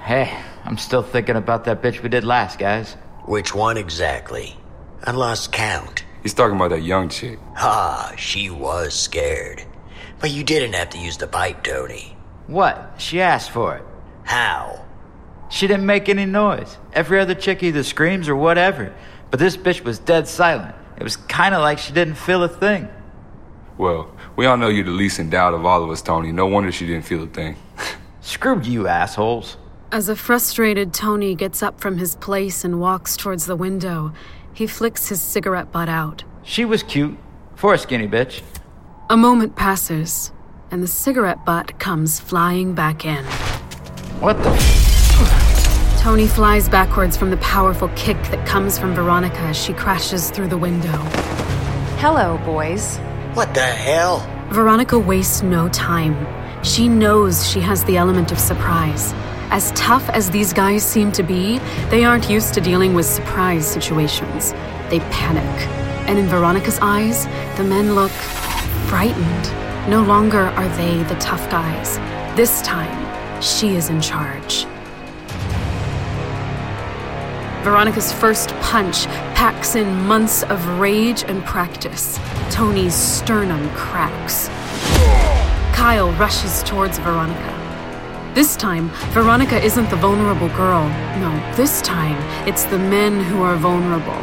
Hey, 0.01 0.36
I'm 0.65 0.77
still 0.77 1.03
thinking 1.03 1.36
about 1.36 1.65
that 1.65 1.81
bitch 1.81 2.01
we 2.01 2.10
did 2.10 2.24
last, 2.24 2.60
guys. 2.60 2.93
Which 3.25 3.53
one 3.53 3.77
exactly? 3.77 4.55
I 5.03 5.12
lost 5.12 5.51
count. 5.51 6.05
He's 6.22 6.34
talking 6.34 6.56
about 6.56 6.70
that 6.70 6.84
young 6.84 7.10
chick. 7.10 7.40
Ah, 7.58 8.13
she 8.16 8.50
was 8.50 8.94
scared. 8.94 9.63
But 10.20 10.32
you 10.32 10.44
didn't 10.44 10.74
have 10.74 10.90
to 10.92 11.00
use 11.00 11.18
the 11.18 11.28
pipe, 11.28 11.63
Tony. 11.63 12.16
What? 12.48 12.96
She 12.98 13.22
asked 13.22 13.50
for 13.50 13.75
it. 13.75 13.84
How? 14.24 14.86
She 15.50 15.68
didn't 15.68 15.86
make 15.86 16.10
any 16.10 16.25
noise. 16.25 16.78
Every 16.94 17.20
other 17.20 17.34
chick 17.36 17.63
either 17.63 17.84
screams 17.84 18.30
or 18.30 18.36
whatever. 18.36 18.94
But 19.32 19.40
this 19.40 19.58
bitch 19.58 19.84
was 19.84 20.00
dead 20.00 20.28
silent. 20.28 20.75
It 20.98 21.04
was 21.04 21.18
kind 21.18 21.56
of 21.56 21.62
like 21.62 21.80
she 21.80 21.92
didn't 21.92 22.16
feel 22.16 22.44
a 22.44 22.48
thing. 22.48 22.88
Well, 23.78 24.16
we 24.36 24.46
all 24.46 24.58
know 24.58 24.70
you're 24.70 24.86
the 24.86 24.92
least 24.92 25.18
in 25.18 25.32
doubt 25.32 25.56
of 25.56 25.66
all 25.66 25.84
of 25.84 25.90
us, 25.90 26.01
Tony. 26.01 26.32
No 26.32 26.46
wonder 26.46 26.72
she 26.72 26.86
didn't 26.86 27.06
feel 27.06 27.24
a 27.24 27.28
thing. 27.28 27.56
Screw 28.22 28.62
you, 28.62 28.88
assholes. 28.88 29.58
As 29.92 30.08
a 30.08 30.16
frustrated 30.16 30.94
Tony 30.94 31.36
gets 31.36 31.63
up 31.63 31.82
from 31.82 31.98
his 31.98 32.16
place 32.16 32.63
and 32.63 32.80
walks 32.80 33.18
towards 33.18 33.46
the 33.46 33.56
window, 33.56 34.13
he 34.53 34.67
flicks 34.67 35.08
his 35.10 35.22
cigarette 35.22 35.72
butt 35.72 35.89
out. 35.89 36.24
She 36.43 36.65
was 36.65 36.84
cute. 36.84 37.17
For 37.55 37.74
a 37.74 37.77
skinny 37.77 38.08
bitch. 38.08 38.41
A 39.10 39.15
moment 39.15 39.55
passes, 39.55 40.31
and 40.72 40.81
the 40.81 40.88
cigarette 40.88 41.46
butt 41.46 41.77
comes 41.79 42.20
flying 42.20 42.74
back 42.74 43.05
in. 43.05 43.24
What 44.20 44.41
the? 44.41 44.50
Tony 46.01 46.25
flies 46.25 46.67
backwards 46.67 47.15
from 47.15 47.29
the 47.29 47.38
powerful 47.38 47.89
kick 47.89 48.17
that 48.31 48.48
comes 48.48 48.79
from 48.79 48.96
Veronica 48.96 49.41
as 49.41 49.55
she 49.55 49.74
crashes 49.74 50.31
through 50.31 50.48
the 50.48 50.58
window. 50.58 50.98
Hello, 52.00 52.39
boys. 52.43 52.98
What 53.36 53.53
the 53.53 53.62
hell? 53.62 54.27
Veronica 54.50 54.98
wastes 54.98 55.43
no 55.43 55.70
time. 55.70 56.15
She 56.63 56.88
knows 56.88 57.48
she 57.48 57.60
has 57.60 57.84
the 57.84 57.98
element 57.98 58.31
of 58.31 58.39
surprise. 58.39 59.13
As 59.51 59.74
tough 59.74 60.10
as 60.12 60.31
these 60.31 60.53
guys 60.53 60.81
seem 60.81 61.12
to 61.12 61.24
be, 61.24 61.60
they 61.89 62.05
aren't 62.05 62.29
used 62.29 62.53
to 62.53 62.62
dealing 62.62 62.93
with 62.93 63.05
surprise 63.05 63.67
situations. 63.70 64.53
They 64.89 65.01
panic. 65.12 65.67
And 66.08 66.17
in 66.17 66.27
Veronica's 66.27 66.79
eyes, 66.81 67.25
the 67.58 67.65
men 67.65 67.93
look 67.93 68.12
frightened. 68.88 69.89
No 69.89 70.03
longer 70.03 70.39
are 70.39 70.70
they 70.77 71.03
the 71.03 71.15
tough 71.15 71.50
guys. 71.51 71.98
This 72.38 72.62
time, 72.62 73.41
she 73.41 73.75
is 73.75 73.89
in 73.89 74.00
charge. 74.00 74.65
Veronica's 77.65 78.13
first 78.13 78.51
punch 78.62 79.05
packs 79.36 79.75
in 79.75 79.93
months 80.08 80.43
of 80.43 80.65
rage 80.79 81.25
and 81.25 81.43
practice. 81.43 82.17
Tony's 82.51 82.96
sternum 82.96 83.70
cracks. 83.72 84.48
Kyle 85.75 86.13
rushes 86.13 86.63
towards 86.63 87.00
Veronica. 87.00 87.50
This 88.33 88.55
time, 88.55 88.88
Veronica 89.11 89.61
isn't 89.61 89.89
the 89.89 89.97
vulnerable 89.97 90.47
girl. 90.55 90.88
No, 91.19 91.53
this 91.57 91.81
time, 91.81 92.15
it's 92.47 92.63
the 92.63 92.79
men 92.79 93.19
who 93.19 93.41
are 93.41 93.57
vulnerable. 93.57 94.17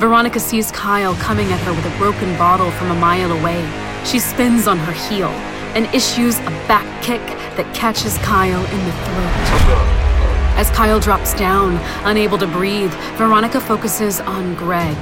Veronica 0.00 0.40
sees 0.40 0.72
Kyle 0.72 1.14
coming 1.14 1.46
at 1.52 1.60
her 1.60 1.72
with 1.72 1.86
a 1.86 1.96
broken 1.96 2.36
bottle 2.36 2.72
from 2.72 2.90
a 2.90 2.96
mile 2.96 3.30
away. 3.30 3.62
She 4.04 4.18
spins 4.18 4.66
on 4.66 4.76
her 4.78 4.90
heel 4.90 5.28
and 5.76 5.86
issues 5.94 6.40
a 6.40 6.50
back 6.66 6.84
kick 7.00 7.24
that 7.56 7.72
catches 7.72 8.18
Kyle 8.18 8.64
in 8.64 8.84
the 8.86 8.92
throat. 9.06 10.58
As 10.58 10.68
Kyle 10.70 10.98
drops 10.98 11.32
down, 11.34 11.76
unable 12.04 12.38
to 12.38 12.48
breathe, 12.48 12.92
Veronica 13.18 13.60
focuses 13.60 14.18
on 14.18 14.56
Greg. 14.56 14.96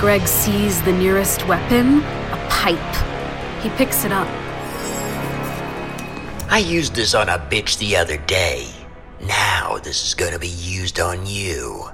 Greg 0.00 0.26
sees 0.26 0.80
the 0.80 0.92
nearest 0.92 1.46
weapon 1.46 1.98
a 2.32 2.48
pipe. 2.48 3.62
He 3.62 3.68
picks 3.76 4.06
it 4.06 4.12
up. 4.12 4.28
I 6.50 6.60
used 6.60 6.94
this 6.94 7.14
on 7.14 7.28
a 7.28 7.38
bitch 7.38 7.76
the 7.76 7.94
other 7.96 8.16
day. 8.16 8.68
Now 9.20 9.78
this 9.84 10.06
is 10.06 10.14
gonna 10.14 10.38
be 10.38 10.48
used 10.48 10.98
on 10.98 11.26
you. 11.26 11.90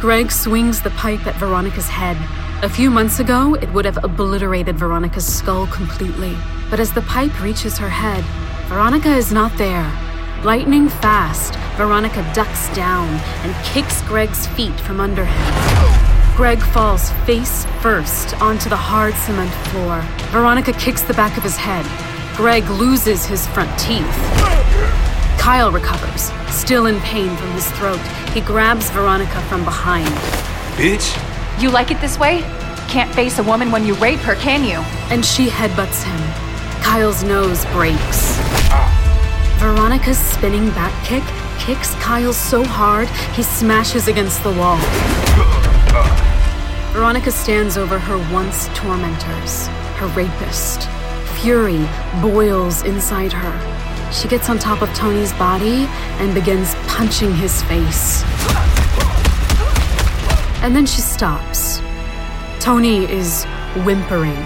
Greg 0.00 0.32
swings 0.32 0.82
the 0.82 0.90
pipe 0.90 1.24
at 1.28 1.36
Veronica's 1.36 1.88
head. 1.88 2.16
A 2.64 2.68
few 2.68 2.90
months 2.90 3.20
ago, 3.20 3.54
it 3.54 3.72
would 3.72 3.84
have 3.84 4.02
obliterated 4.02 4.76
Veronica's 4.76 5.24
skull 5.24 5.68
completely. 5.68 6.36
But 6.70 6.80
as 6.80 6.92
the 6.92 7.02
pipe 7.02 7.40
reaches 7.40 7.78
her 7.78 7.88
head, 7.88 8.24
Veronica 8.68 9.14
is 9.14 9.30
not 9.30 9.56
there. 9.58 9.88
Lightning 10.42 10.88
fast, 10.88 11.54
Veronica 11.76 12.28
ducks 12.34 12.74
down 12.74 13.08
and 13.44 13.64
kicks 13.64 14.02
Greg's 14.02 14.48
feet 14.48 14.78
from 14.80 14.98
under 14.98 15.24
him. 15.24 16.34
Greg 16.36 16.60
falls 16.60 17.10
face 17.26 17.64
first 17.80 18.34
onto 18.42 18.68
the 18.68 18.76
hard 18.76 19.14
cement 19.14 19.52
floor. 19.68 20.02
Veronica 20.32 20.72
kicks 20.72 21.02
the 21.02 21.14
back 21.14 21.36
of 21.36 21.44
his 21.44 21.56
head. 21.56 22.13
Greg 22.36 22.68
loses 22.68 23.24
his 23.24 23.46
front 23.46 23.70
teeth. 23.78 24.04
Kyle 25.38 25.70
recovers, 25.70 26.32
still 26.52 26.86
in 26.86 26.98
pain 27.00 27.36
from 27.36 27.50
his 27.52 27.70
throat. 27.72 28.00
He 28.32 28.40
grabs 28.40 28.90
Veronica 28.90 29.40
from 29.42 29.64
behind. 29.64 30.08
Bitch! 30.76 31.14
You 31.62 31.70
like 31.70 31.92
it 31.92 32.00
this 32.00 32.18
way? 32.18 32.40
Can't 32.88 33.14
face 33.14 33.38
a 33.38 33.42
woman 33.44 33.70
when 33.70 33.86
you 33.86 33.94
rape 33.94 34.18
her, 34.20 34.34
can 34.34 34.64
you? 34.64 34.78
And 35.14 35.24
she 35.24 35.46
headbutts 35.46 36.02
him. 36.02 36.20
Kyle's 36.82 37.22
nose 37.22 37.64
breaks. 37.66 38.36
Veronica's 39.60 40.18
spinning 40.18 40.70
back 40.70 40.92
kick 41.04 41.22
kicks 41.60 41.94
Kyle 41.94 42.32
so 42.32 42.64
hard 42.64 43.08
he 43.36 43.44
smashes 43.44 44.08
against 44.08 44.42
the 44.42 44.50
wall. 44.50 44.78
Veronica 46.92 47.30
stands 47.30 47.76
over 47.76 47.96
her 47.98 48.18
once 48.32 48.68
tormentors, 48.74 49.68
her 49.98 50.08
rapist. 50.08 50.88
Fury 51.44 51.86
boils 52.22 52.84
inside 52.84 53.30
her. 53.30 54.10
She 54.10 54.28
gets 54.28 54.48
on 54.48 54.58
top 54.58 54.80
of 54.80 54.88
Tony's 54.94 55.34
body 55.34 55.84
and 56.18 56.32
begins 56.32 56.74
punching 56.86 57.34
his 57.34 57.62
face. 57.64 58.22
And 60.62 60.74
then 60.74 60.86
she 60.86 61.02
stops. 61.02 61.82
Tony 62.60 63.04
is 63.12 63.44
whimpering. 63.84 64.42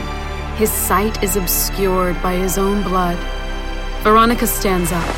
His 0.57 0.73
sight 0.73 1.23
is 1.23 1.37
obscured 1.37 2.21
by 2.21 2.35
his 2.35 2.59
own 2.59 2.83
blood. 2.83 3.17
Veronica 4.03 4.49
stands 4.49 4.91
up. 4.91 5.09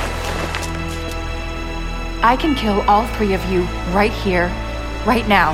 I 2.23 2.37
can 2.39 2.55
kill 2.55 2.83
all 2.83 3.07
three 3.15 3.33
of 3.33 3.43
you 3.47 3.63
right 3.95 4.13
here, 4.13 4.49
right 5.07 5.27
now. 5.27 5.53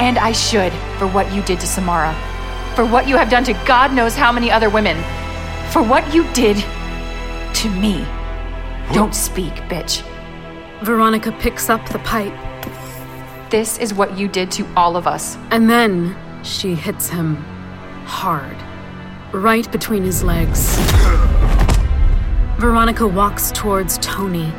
And 0.00 0.16
I 0.16 0.32
should 0.32 0.72
for 0.98 1.06
what 1.06 1.30
you 1.30 1.42
did 1.42 1.60
to 1.60 1.66
Samara. 1.66 2.14
For 2.74 2.86
what 2.86 3.06
you 3.06 3.18
have 3.18 3.28
done 3.28 3.44
to 3.44 3.52
God 3.66 3.92
knows 3.92 4.14
how 4.14 4.32
many 4.32 4.50
other 4.50 4.70
women. 4.70 4.96
For 5.70 5.82
what 5.82 6.14
you 6.14 6.24
did 6.32 6.56
to 7.54 7.70
me. 7.70 8.06
Don't 8.94 9.14
speak, 9.14 9.52
bitch. 9.68 10.02
Veronica 10.82 11.30
picks 11.32 11.68
up 11.68 11.86
the 11.90 11.98
pipe. 11.98 12.32
This 13.50 13.78
is 13.78 13.92
what 13.92 14.16
you 14.16 14.28
did 14.28 14.50
to 14.52 14.66
all 14.76 14.96
of 14.96 15.06
us. 15.06 15.36
And 15.50 15.68
then 15.68 16.16
she 16.42 16.74
hits 16.74 17.10
him 17.10 17.36
hard, 18.06 18.56
right 19.32 19.70
between 19.70 20.04
his 20.04 20.24
legs. 20.24 20.74
Veronica 22.58 23.06
walks 23.06 23.52
towards 23.52 23.98
Tony. 23.98 24.50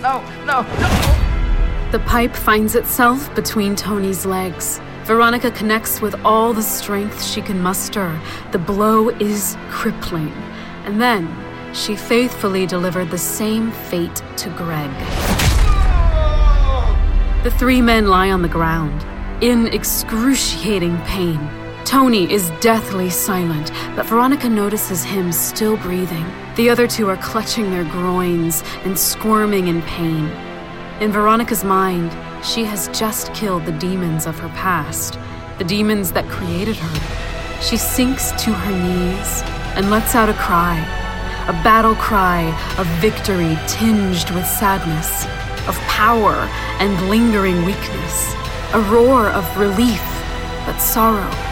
No, 0.00 0.24
no, 0.44 0.62
no! 0.62 1.88
The 1.92 2.02
pipe 2.06 2.34
finds 2.34 2.74
itself 2.74 3.32
between 3.34 3.76
Tony's 3.76 4.24
legs. 4.24 4.80
Veronica 5.04 5.50
connects 5.50 6.00
with 6.00 6.14
all 6.24 6.54
the 6.54 6.62
strength 6.62 7.22
she 7.22 7.42
can 7.42 7.60
muster. 7.60 8.18
The 8.52 8.58
blow 8.58 9.10
is 9.10 9.54
crippling. 9.68 10.32
And 10.86 10.98
then 10.98 11.28
she 11.74 11.94
faithfully 11.94 12.64
delivered 12.64 13.10
the 13.10 13.18
same 13.18 13.70
fate 13.70 14.22
to 14.38 14.48
Greg. 14.50 14.90
The 17.42 17.50
three 17.50 17.82
men 17.82 18.06
lie 18.06 18.30
on 18.30 18.40
the 18.40 18.48
ground, 18.48 19.04
in 19.42 19.66
excruciating 19.66 20.96
pain. 21.02 21.50
Tony 21.84 22.32
is 22.32 22.48
deathly 22.60 23.10
silent, 23.10 23.72
but 23.94 24.06
Veronica 24.06 24.48
notices 24.48 25.04
him 25.04 25.32
still 25.32 25.76
breathing. 25.76 26.24
The 26.56 26.70
other 26.70 26.86
two 26.86 27.10
are 27.10 27.18
clutching 27.18 27.70
their 27.70 27.84
groins 27.84 28.62
and 28.84 28.98
squirming 28.98 29.68
in 29.68 29.82
pain. 29.82 30.30
In 31.02 31.12
Veronica's 31.12 31.62
mind, 31.62 32.10
she 32.44 32.62
has 32.64 32.88
just 32.88 33.32
killed 33.32 33.64
the 33.64 33.72
demons 33.72 34.26
of 34.26 34.38
her 34.38 34.48
past, 34.50 35.18
the 35.58 35.64
demons 35.64 36.12
that 36.12 36.28
created 36.28 36.76
her. 36.76 37.60
She 37.62 37.76
sinks 37.78 38.32
to 38.32 38.52
her 38.52 38.70
knees 38.70 39.42
and 39.76 39.90
lets 39.90 40.14
out 40.14 40.28
a 40.28 40.34
cry, 40.34 40.76
a 41.48 41.52
battle 41.64 41.94
cry 41.94 42.42
of 42.78 42.86
victory 43.00 43.56
tinged 43.66 44.30
with 44.30 44.46
sadness, 44.46 45.24
of 45.66 45.76
power 45.88 46.34
and 46.80 47.08
lingering 47.08 47.64
weakness, 47.64 48.34
a 48.74 48.80
roar 48.92 49.28
of 49.28 49.44
relief, 49.56 50.02
but 50.66 50.78
sorrow. 50.78 51.43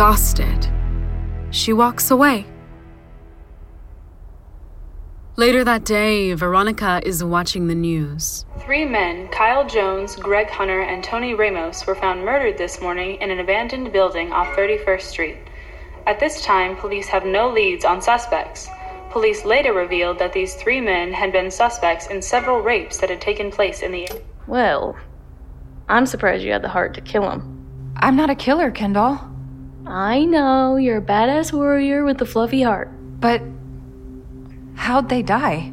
Exhausted, 0.00 0.66
she 1.50 1.74
walks 1.74 2.10
away. 2.10 2.46
Later 5.36 5.62
that 5.62 5.84
day, 5.84 6.32
Veronica 6.32 7.02
is 7.04 7.22
watching 7.22 7.66
the 7.66 7.74
news. 7.74 8.46
Three 8.60 8.86
men, 8.86 9.28
Kyle 9.28 9.68
Jones, 9.68 10.16
Greg 10.16 10.48
Hunter, 10.48 10.80
and 10.80 11.04
Tony 11.04 11.34
Ramos, 11.34 11.86
were 11.86 11.94
found 11.94 12.24
murdered 12.24 12.56
this 12.56 12.80
morning 12.80 13.20
in 13.20 13.30
an 13.30 13.40
abandoned 13.40 13.92
building 13.92 14.32
off 14.32 14.46
31st 14.56 15.02
Street. 15.02 15.36
At 16.06 16.18
this 16.18 16.42
time, 16.46 16.78
police 16.78 17.08
have 17.08 17.26
no 17.26 17.50
leads 17.50 17.84
on 17.84 18.00
suspects. 18.00 18.70
Police 19.10 19.44
later 19.44 19.74
revealed 19.74 20.18
that 20.18 20.32
these 20.32 20.54
three 20.54 20.80
men 20.80 21.12
had 21.12 21.30
been 21.30 21.50
suspects 21.50 22.06
in 22.06 22.22
several 22.22 22.62
rapes 22.62 22.96
that 23.00 23.10
had 23.10 23.20
taken 23.20 23.50
place 23.50 23.82
in 23.82 23.92
the 23.92 24.08
area. 24.08 24.22
Well, 24.46 24.96
I'm 25.90 26.06
surprised 26.06 26.42
you 26.42 26.52
had 26.52 26.62
the 26.62 26.70
heart 26.70 26.94
to 26.94 27.02
kill 27.02 27.30
him. 27.30 27.92
I'm 27.96 28.16
not 28.16 28.30
a 28.30 28.34
killer, 28.34 28.70
Kendall. 28.70 29.20
I 29.86 30.24
know, 30.24 30.76
you're 30.76 30.98
a 30.98 31.02
badass 31.02 31.52
warrior 31.52 32.04
with 32.04 32.20
a 32.20 32.26
fluffy 32.26 32.62
heart. 32.62 32.90
But 33.20 33.42
how'd 34.74 35.08
they 35.08 35.22
die? 35.22 35.72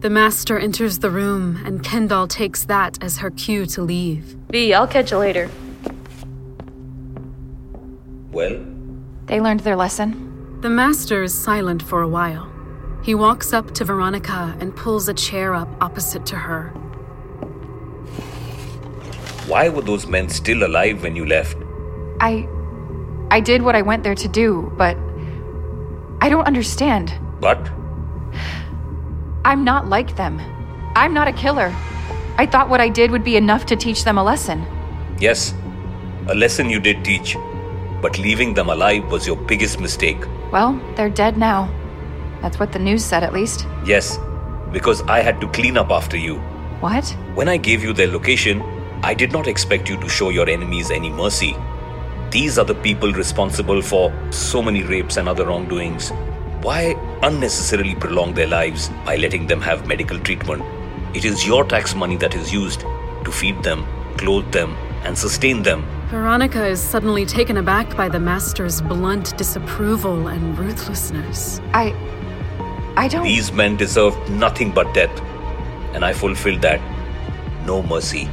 The 0.00 0.10
master 0.10 0.58
enters 0.58 0.98
the 0.98 1.10
room, 1.10 1.62
and 1.64 1.82
Kendall 1.82 2.26
takes 2.26 2.64
that 2.64 2.98
as 3.02 3.18
her 3.18 3.30
cue 3.30 3.66
to 3.66 3.82
leave. 3.82 4.36
V, 4.50 4.74
I'll 4.74 4.88
catch 4.88 5.12
you 5.12 5.18
later. 5.18 5.48
Well, 8.32 8.58
They 9.26 9.40
learned 9.40 9.60
their 9.60 9.76
lesson. 9.76 10.58
The 10.62 10.70
master 10.70 11.22
is 11.22 11.32
silent 11.34 11.82
for 11.82 12.02
a 12.02 12.08
while. 12.08 12.50
He 13.02 13.14
walks 13.14 13.52
up 13.52 13.72
to 13.74 13.84
Veronica 13.84 14.56
and 14.60 14.74
pulls 14.74 15.08
a 15.08 15.14
chair 15.14 15.54
up 15.54 15.68
opposite 15.80 16.26
to 16.26 16.36
her. 16.36 16.72
why 19.48 19.68
were 19.68 19.82
those 19.82 20.06
men 20.06 20.28
still 20.28 20.64
alive 20.64 21.02
when 21.02 21.14
you 21.16 21.26
left? 21.26 21.56
I. 22.20 22.48
I 23.32 23.40
did 23.40 23.62
what 23.62 23.74
I 23.74 23.80
went 23.80 24.04
there 24.04 24.14
to 24.14 24.28
do, 24.28 24.70
but. 24.76 24.94
I 26.20 26.28
don't 26.28 26.46
understand. 26.46 27.12
But 27.40 27.58
I'm 29.44 29.64
not 29.64 29.88
like 29.88 30.14
them. 30.16 30.38
I'm 30.94 31.14
not 31.14 31.28
a 31.28 31.32
killer. 31.32 31.74
I 32.36 32.44
thought 32.44 32.68
what 32.68 32.82
I 32.82 32.90
did 32.90 33.10
would 33.10 33.24
be 33.24 33.36
enough 33.36 33.64
to 33.66 33.74
teach 33.74 34.04
them 34.04 34.18
a 34.18 34.22
lesson. 34.22 34.66
Yes, 35.18 35.54
a 36.28 36.34
lesson 36.34 36.68
you 36.68 36.78
did 36.78 37.04
teach. 37.06 37.34
But 38.02 38.18
leaving 38.18 38.52
them 38.52 38.68
alive 38.68 39.10
was 39.10 39.26
your 39.26 39.36
biggest 39.36 39.80
mistake. 39.80 40.22
Well, 40.52 40.78
they're 40.94 41.08
dead 41.08 41.38
now. 41.38 41.70
That's 42.42 42.60
what 42.60 42.70
the 42.70 42.78
news 42.78 43.02
said, 43.02 43.24
at 43.24 43.32
least. 43.32 43.66
Yes, 43.86 44.18
because 44.72 45.00
I 45.02 45.20
had 45.22 45.40
to 45.40 45.48
clean 45.48 45.78
up 45.78 45.90
after 45.90 46.18
you. 46.18 46.36
What? 46.80 47.08
When 47.34 47.48
I 47.48 47.56
gave 47.56 47.82
you 47.82 47.94
their 47.94 48.08
location, 48.08 48.62
I 49.02 49.14
did 49.14 49.32
not 49.32 49.48
expect 49.48 49.88
you 49.88 49.96
to 50.00 50.08
show 50.08 50.28
your 50.28 50.50
enemies 50.50 50.90
any 50.90 51.08
mercy. 51.08 51.56
These 52.32 52.58
are 52.58 52.64
the 52.64 52.74
people 52.74 53.12
responsible 53.12 53.82
for 53.82 54.10
so 54.30 54.62
many 54.62 54.82
rapes 54.82 55.18
and 55.18 55.28
other 55.28 55.44
wrongdoings. 55.44 56.08
Why 56.62 56.94
unnecessarily 57.22 57.94
prolong 57.94 58.32
their 58.32 58.46
lives 58.46 58.88
by 59.04 59.16
letting 59.16 59.46
them 59.48 59.60
have 59.60 59.86
medical 59.86 60.18
treatment? 60.18 60.62
It 61.14 61.26
is 61.26 61.46
your 61.46 61.62
tax 61.62 61.94
money 61.94 62.16
that 62.16 62.34
is 62.34 62.50
used 62.50 62.80
to 63.26 63.30
feed 63.30 63.62
them, 63.62 63.86
clothe 64.16 64.50
them, 64.50 64.74
and 65.04 65.18
sustain 65.18 65.62
them. 65.62 65.84
Veronica 66.08 66.64
is 66.64 66.80
suddenly 66.80 67.26
taken 67.26 67.58
aback 67.58 67.94
by 67.98 68.08
the 68.08 68.18
master's 68.18 68.80
blunt 68.80 69.36
disapproval 69.36 70.28
and 70.28 70.58
ruthlessness. 70.58 71.60
I. 71.74 71.92
I 72.96 73.08
don't. 73.08 73.24
These 73.24 73.52
men 73.52 73.76
deserved 73.76 74.30
nothing 74.30 74.70
but 74.72 74.94
death, 74.94 75.20
and 75.92 76.02
I 76.02 76.14
fulfilled 76.14 76.62
that. 76.62 76.80
No 77.66 77.82
mercy. 77.82 78.26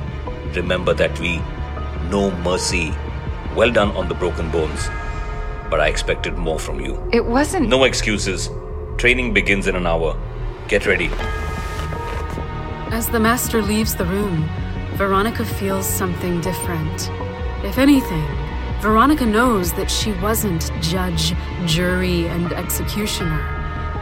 Remember 0.56 0.94
that 0.94 1.20
we. 1.20 1.42
No 2.10 2.32
mercy. 2.32 2.94
Well 3.56 3.72
done 3.72 3.92
on 3.98 4.08
the 4.08 4.16
broken 4.16 4.50
bones. 4.52 4.88
But 5.70 5.80
I 5.80 5.88
expected 5.88 6.38
more 6.38 6.60
from 6.60 6.80
you. 6.80 7.02
It 7.12 7.26
wasn't. 7.26 7.70
No 7.70 7.84
excuses. 7.84 8.50
Training 8.98 9.34
begins 9.34 9.68
in 9.68 9.76
an 9.76 9.88
hour. 9.88 10.18
Get 10.68 10.86
ready. 10.86 11.10
As 12.92 13.08
the 13.10 13.20
master 13.20 13.62
leaves 13.62 13.96
the 13.96 14.06
room, 14.06 14.50
Veronica 14.94 15.46
feels 15.46 15.86
something 15.88 16.42
different. 16.42 17.10
If 17.64 17.78
anything, 17.78 18.26
Veronica 18.82 19.26
knows 19.26 19.74
that 19.74 19.92
she 19.92 20.14
wasn't 20.14 20.72
judge, 20.82 21.34
jury, 21.66 22.28
and 22.28 22.52
executioner. 22.54 23.42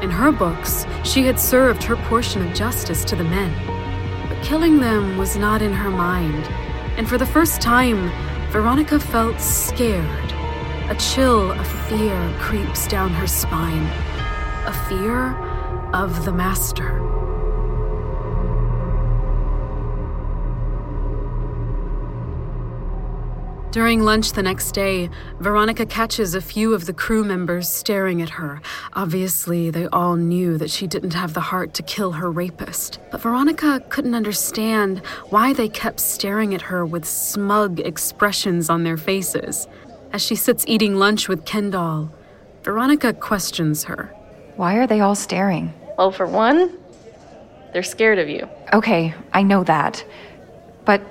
In 0.02 0.12
her 0.12 0.32
books, 0.32 0.86
she 1.04 1.24
had 1.24 1.40
served 1.40 1.84
her 1.84 1.96
portion 1.96 2.48
of 2.48 2.54
justice 2.54 3.04
to 3.06 3.16
the 3.16 3.24
men. 3.24 3.52
But 4.30 4.44
killing 4.44 4.80
them 4.80 5.18
was 5.18 5.36
not 5.36 5.62
in 5.62 5.74
her 5.74 5.90
mind. 5.90 6.46
And 6.98 7.10
for 7.10 7.18
the 7.18 7.26
first 7.26 7.62
time, 7.62 8.12
Veronica 8.52 8.98
felt 8.98 9.40
scared. 9.42 10.32
A 10.90 10.96
chill 10.96 11.52
of 11.52 11.68
fear 11.90 12.34
creeps 12.40 12.88
down 12.88 13.10
her 13.10 13.28
spine. 13.28 13.84
A 14.66 14.74
fear 14.88 15.36
of 15.94 16.24
the 16.24 16.32
master. 16.32 17.07
During 23.78 24.02
lunch 24.02 24.32
the 24.32 24.42
next 24.42 24.72
day, 24.72 25.08
Veronica 25.40 25.86
catches 25.86 26.34
a 26.34 26.42
few 26.42 26.74
of 26.74 26.88
the 26.88 26.94
crew 26.94 27.24
members 27.24 27.70
staring 27.70 28.24
at 28.24 28.30
her. 28.30 28.60
Obviously, 28.94 29.70
they 29.70 29.86
all 29.90 30.16
knew 30.16 30.58
that 30.58 30.72
she 30.72 30.88
didn't 30.88 31.14
have 31.14 31.36
the 31.36 31.42
heart 31.42 31.76
to 31.76 31.84
kill 31.84 32.14
her 32.14 32.32
rapist. 32.32 32.98
But 33.12 33.22
Veronica 33.22 33.84
couldn't 33.90 34.16
understand 34.16 35.06
why 35.30 35.54
they 35.54 35.70
kept 35.70 36.00
staring 36.00 36.56
at 36.56 36.64
her 36.64 36.88
with 36.88 37.06
smug 37.06 37.80
expressions 37.80 38.68
on 38.68 38.84
their 38.84 38.98
faces. 38.98 39.68
As 40.12 40.24
she 40.24 40.36
sits 40.36 40.66
eating 40.68 40.96
lunch 40.96 41.30
with 41.30 41.46
Kendall, 41.46 42.10
Veronica 42.64 43.14
questions 43.14 43.84
her. 43.84 44.12
Why 44.56 44.78
are 44.78 44.88
they 44.88 45.02
all 45.02 45.14
staring? 45.14 45.72
Well, 46.00 46.12
for 46.12 46.26
one, 46.26 46.76
they're 47.74 47.84
scared 47.84 48.18
of 48.18 48.28
you. 48.28 48.50
Okay, 48.74 49.14
I 49.34 49.44
know 49.44 49.64
that. 49.66 50.04
But 50.84 51.04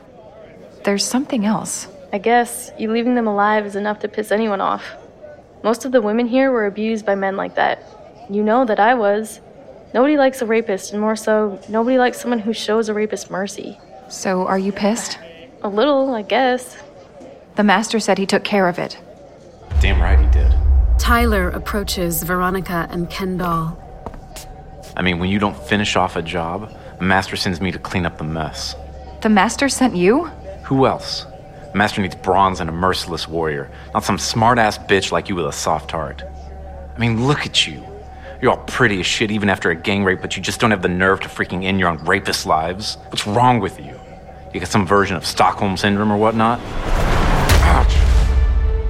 there's 0.83 1.05
something 1.05 1.45
else. 1.45 1.87
I 2.17 2.19
guess 2.19 2.73
you 2.79 2.91
leaving 2.91 3.15
them 3.15 3.27
alive 3.27 3.67
is 3.67 3.77
enough 3.77 3.99
to 3.99 4.09
piss 4.09 4.33
anyone 4.33 4.63
off. 4.63 4.97
Most 5.63 5.85
of 5.85 5.93
the 5.93 6.01
women 6.01 6.27
here 6.27 6.51
were 6.51 6.65
abused 6.65 7.05
by 7.05 7.15
men 7.15 7.37
like 7.37 7.57
that. 7.57 7.83
You 8.31 8.43
know 8.43 8.65
that 8.65 8.81
I 8.81 8.95
was. 8.95 9.43
Nobody 9.93 10.17
likes 10.17 10.41
a 10.41 10.47
rapist, 10.47 10.93
and 10.93 11.01
more 11.03 11.15
so, 11.15 11.61
nobody 11.69 11.99
likes 11.99 12.19
someone 12.19 12.39
who 12.39 12.55
shows 12.55 12.89
a 12.89 12.95
rapist 12.95 13.31
mercy. 13.31 13.79
So, 14.09 14.47
are 14.47 14.59
you 14.59 14.73
pissed? 14.73 15.19
A 15.61 15.69
little, 15.69 16.15
I 16.15 16.23
guess. 16.23 16.79
The 17.57 17.65
master 17.65 18.01
said 18.01 18.17
he 18.17 18.25
took 18.25 18.45
care 18.45 18.67
of 18.67 18.79
it. 18.79 18.99
Damn 19.83 20.01
right 20.01 20.19
he 20.19 20.27
did. 20.31 20.55
Tyler 20.99 21.51
approaches 21.51 22.23
Veronica 22.23 22.89
and 22.91 23.11
Kendall. 23.11 23.77
I 24.97 25.03
mean, 25.03 25.19
when 25.19 25.29
you 25.29 25.39
don't 25.39 25.59
finish 25.69 25.97
off 25.97 26.17
a 26.17 26.23
job, 26.23 26.75
a 26.99 27.05
Master 27.05 27.37
sends 27.37 27.61
me 27.61 27.73
to 27.73 27.79
clean 27.79 28.07
up 28.07 28.17
the 28.17 28.25
mess. 28.25 28.75
The 29.21 29.29
master 29.29 29.69
sent 29.69 29.95
you? 29.95 30.31
Who 30.65 30.87
else? 30.87 31.27
The 31.77 31.79
master 31.79 32.01
needs 32.01 32.15
bronze 32.15 32.61
and 32.61 32.71
a 32.71 32.73
merciless 32.73 33.29
warrior, 33.29 33.71
not 33.93 34.03
some 34.03 34.17
smartass 34.17 34.89
bitch 34.89 35.13
like 35.13 35.29
you 35.29 35.35
with 35.35 35.45
a 35.45 35.53
soft 35.53 35.91
heart. 35.91 36.23
I 36.23 36.99
mean, 36.99 37.27
look 37.27 37.41
at 37.41 37.67
you. 37.67 37.87
You're 38.41 38.53
all 38.53 38.65
pretty 38.65 38.99
as 39.01 39.05
shit 39.05 39.31
even 39.31 39.51
after 39.51 39.69
a 39.69 39.75
gang 39.75 40.03
rape, 40.03 40.23
but 40.23 40.39
you 40.39 40.43
just 40.43 40.59
don't 40.59 40.71
have 40.71 40.81
the 40.81 40.89
nerve 40.89 41.21
to 41.21 41.29
freaking 41.29 41.65
end 41.65 41.79
your 41.79 41.91
own 41.91 41.99
rapist 42.07 42.47
lives. 42.47 42.97
What's 43.11 43.27
wrong 43.27 43.61
with 43.61 43.79
you? 43.79 44.01
You 44.55 44.61
got 44.61 44.71
some 44.71 44.87
version 44.87 45.17
of 45.17 45.27
Stockholm 45.27 45.77
Syndrome 45.77 46.11
or 46.11 46.17
whatnot? 46.17 46.61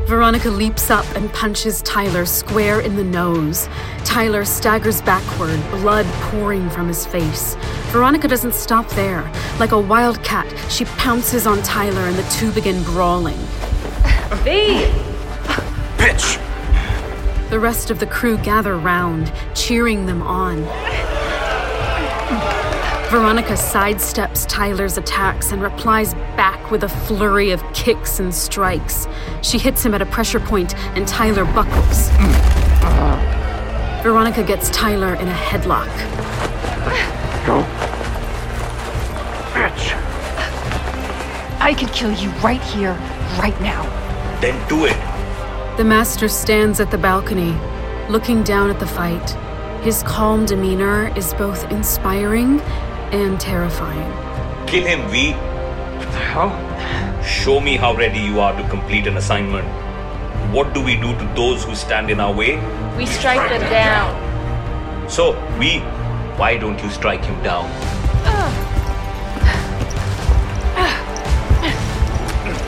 Ouch. 0.06 0.10
Veronica 0.10 0.50
leaps 0.50 0.90
up 0.90 1.04
and 1.16 1.32
punches 1.32 1.82
Tyler 1.82 2.24
square 2.26 2.80
in 2.80 2.96
the 2.96 3.04
nose. 3.04 3.68
Tyler 4.04 4.44
staggers 4.44 5.02
backward, 5.02 5.60
blood 5.70 6.06
pouring 6.30 6.70
from 6.70 6.88
his 6.88 7.04
face. 7.04 7.56
Veronica 7.90 8.28
doesn't 8.28 8.54
stop 8.54 8.88
there. 8.90 9.30
Like 9.58 9.72
a 9.72 9.80
wildcat, 9.80 10.46
she 10.70 10.84
pounces 10.84 11.46
on 11.46 11.62
Tyler 11.62 12.02
and 12.02 12.16
the 12.16 12.28
two 12.30 12.52
begin 12.52 12.82
brawling. 12.84 13.38
V! 14.44 14.86
Bitch! 15.98 16.40
The 17.50 17.58
rest 17.58 17.90
of 17.90 17.98
the 17.98 18.06
crew 18.06 18.38
gather 18.38 18.76
round, 18.76 19.32
cheering 19.54 20.06
them 20.06 20.22
on. 20.22 20.64
Veronica 23.08 23.52
sidesteps 23.52 24.44
Tyler's 24.48 24.98
attacks 24.98 25.52
and 25.52 25.62
replies 25.62 26.12
back 26.36 26.72
with 26.72 26.82
a 26.82 26.88
flurry 26.88 27.52
of 27.52 27.62
kicks 27.72 28.18
and 28.18 28.34
strikes. 28.34 29.06
She 29.42 29.58
hits 29.58 29.84
him 29.84 29.94
at 29.94 30.02
a 30.02 30.06
pressure 30.06 30.40
point, 30.40 30.74
and 30.96 31.06
Tyler 31.06 31.44
buckles. 31.44 32.08
Veronica 34.02 34.42
gets 34.42 34.70
Tyler 34.70 35.14
in 35.14 35.28
a 35.28 35.32
headlock. 35.32 35.86
Go. 37.46 37.62
Bitch. 39.54 39.94
I 41.60 41.74
could 41.78 41.92
kill 41.92 42.12
you 42.12 42.30
right 42.40 42.62
here, 42.62 42.94
right 43.38 43.58
now. 43.60 43.84
Then 44.40 44.68
do 44.68 44.84
it. 44.84 44.96
The 45.76 45.84
master 45.84 46.26
stands 46.26 46.80
at 46.80 46.90
the 46.90 46.98
balcony, 46.98 47.56
looking 48.08 48.42
down 48.42 48.68
at 48.68 48.80
the 48.80 48.86
fight. 48.86 49.30
His 49.84 50.02
calm 50.02 50.44
demeanor 50.44 51.16
is 51.16 51.32
both 51.34 51.70
inspiring 51.70 52.60
and 53.12 53.40
terrifying. 53.40 54.66
Kill 54.66 54.84
him, 54.84 55.08
V. 55.08 55.32
What 55.32 56.12
the 56.12 56.18
hell? 56.18 57.22
Show 57.22 57.60
me 57.60 57.76
how 57.76 57.94
ready 57.94 58.18
you 58.18 58.40
are 58.40 58.54
to 58.60 58.68
complete 58.68 59.06
an 59.06 59.16
assignment. 59.16 59.66
What 60.52 60.72
do 60.74 60.82
we 60.82 60.96
do 60.96 61.12
to 61.18 61.32
those 61.34 61.64
who 61.64 61.74
stand 61.74 62.10
in 62.10 62.20
our 62.20 62.32
way? 62.32 62.56
We 62.96 63.06
strike 63.06 63.48
them 63.50 63.60
down. 63.70 65.10
So, 65.10 65.32
we, 65.58 65.78
why 66.38 66.56
don't 66.56 66.82
you 66.82 66.90
strike 66.90 67.24
him 67.24 67.42
down? 67.42 67.70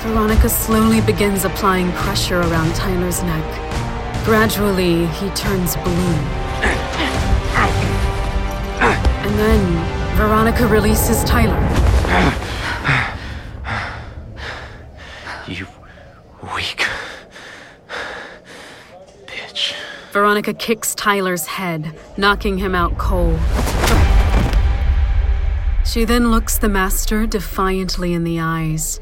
Veronica 0.02 0.48
slowly 0.48 1.00
begins 1.02 1.44
applying 1.44 1.92
pressure 1.92 2.40
around 2.40 2.74
Tyler's 2.74 3.22
neck. 3.22 3.44
Gradually, 4.24 5.06
he 5.06 5.28
turns 5.30 5.76
blue. 5.76 6.14
And 9.20 9.38
then, 9.38 9.97
Veronica 10.18 10.66
releases 10.66 11.22
Tyler. 11.22 11.54
You 15.46 15.64
weak 16.56 16.84
bitch. 19.26 19.74
Veronica 20.10 20.52
kicks 20.52 20.96
Tyler's 20.96 21.46
head, 21.46 21.96
knocking 22.16 22.58
him 22.58 22.74
out 22.74 22.98
cold. 22.98 23.38
She 25.86 26.04
then 26.04 26.32
looks 26.32 26.58
the 26.58 26.68
master 26.68 27.24
defiantly 27.24 28.12
in 28.12 28.24
the 28.24 28.40
eyes. 28.40 29.00